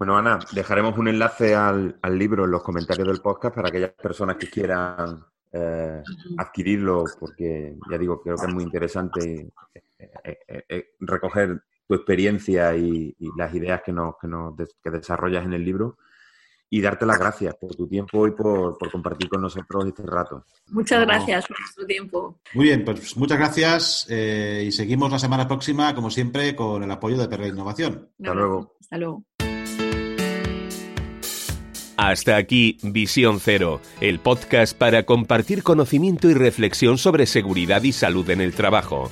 Bueno, 0.00 0.16
Ana, 0.16 0.38
dejaremos 0.52 0.96
un 0.96 1.08
enlace 1.08 1.54
al, 1.54 1.94
libro 2.12 2.46
en 2.46 2.52
los 2.52 2.62
comentarios 2.62 3.06
del 3.06 3.20
podcast 3.20 3.54
para 3.54 3.68
aquellas 3.68 3.90
personas 3.90 4.38
que 4.38 4.48
quieran 4.48 5.22
eh, 5.52 6.02
adquirirlo, 6.38 7.04
porque 7.18 7.76
ya 7.90 7.98
digo, 7.98 8.18
creo 8.22 8.36
que 8.36 8.46
es 8.46 8.54
muy 8.54 8.64
interesante 8.64 9.52
eh, 9.98 10.64
eh, 10.70 10.92
recoger 11.00 11.64
tu 11.86 11.94
experiencia 11.94 12.74
y, 12.74 13.14
las 13.36 13.54
ideas 13.54 13.82
que, 13.84 13.92
nos, 13.92 14.14
que, 14.18 14.26
nos, 14.26 14.54
que 14.82 14.90
desarrollas 14.90 15.44
en 15.44 15.52
el 15.52 15.66
libro 15.66 15.98
y 16.70 16.80
darte 16.80 17.04
las 17.04 17.18
gracias 17.18 17.54
por 17.56 17.74
tu 17.74 17.86
tiempo 17.86 18.26
y 18.26 18.30
por, 18.30 18.78
compartir 18.90 19.28
con 19.28 19.42
nosotros 19.42 19.84
este 19.84 20.04
rato. 20.04 20.46
Muchas 20.68 21.04
gracias 21.04 21.46
por 21.46 21.58
tu 21.76 21.86
tiempo. 21.86 22.40
Muy 22.54 22.64
bien, 22.66 22.86
pues 22.86 23.18
muchas 23.18 23.36
gracias 23.36 24.06
eh, 24.08 24.64
y 24.66 24.72
seguimos 24.72 25.10
la 25.10 25.18
semana 25.18 25.46
próxima, 25.46 25.94
como 25.94 26.10
siempre, 26.10 26.56
con 26.56 26.82
el 26.82 26.90
apoyo 26.90 27.18
de 27.18 27.28
Perra 27.28 27.48
Innovación. 27.48 28.08
Hasta 28.18 28.34
luego. 28.34 28.76
Hasta 28.80 28.96
luego. 28.96 29.24
Hasta 32.00 32.36
aquí 32.36 32.78
Visión 32.82 33.40
Cero, 33.40 33.78
el 34.00 34.20
podcast 34.20 34.74
para 34.74 35.02
compartir 35.02 35.62
conocimiento 35.62 36.30
y 36.30 36.32
reflexión 36.32 36.96
sobre 36.96 37.26
seguridad 37.26 37.82
y 37.82 37.92
salud 37.92 38.30
en 38.30 38.40
el 38.40 38.54
trabajo. 38.54 39.10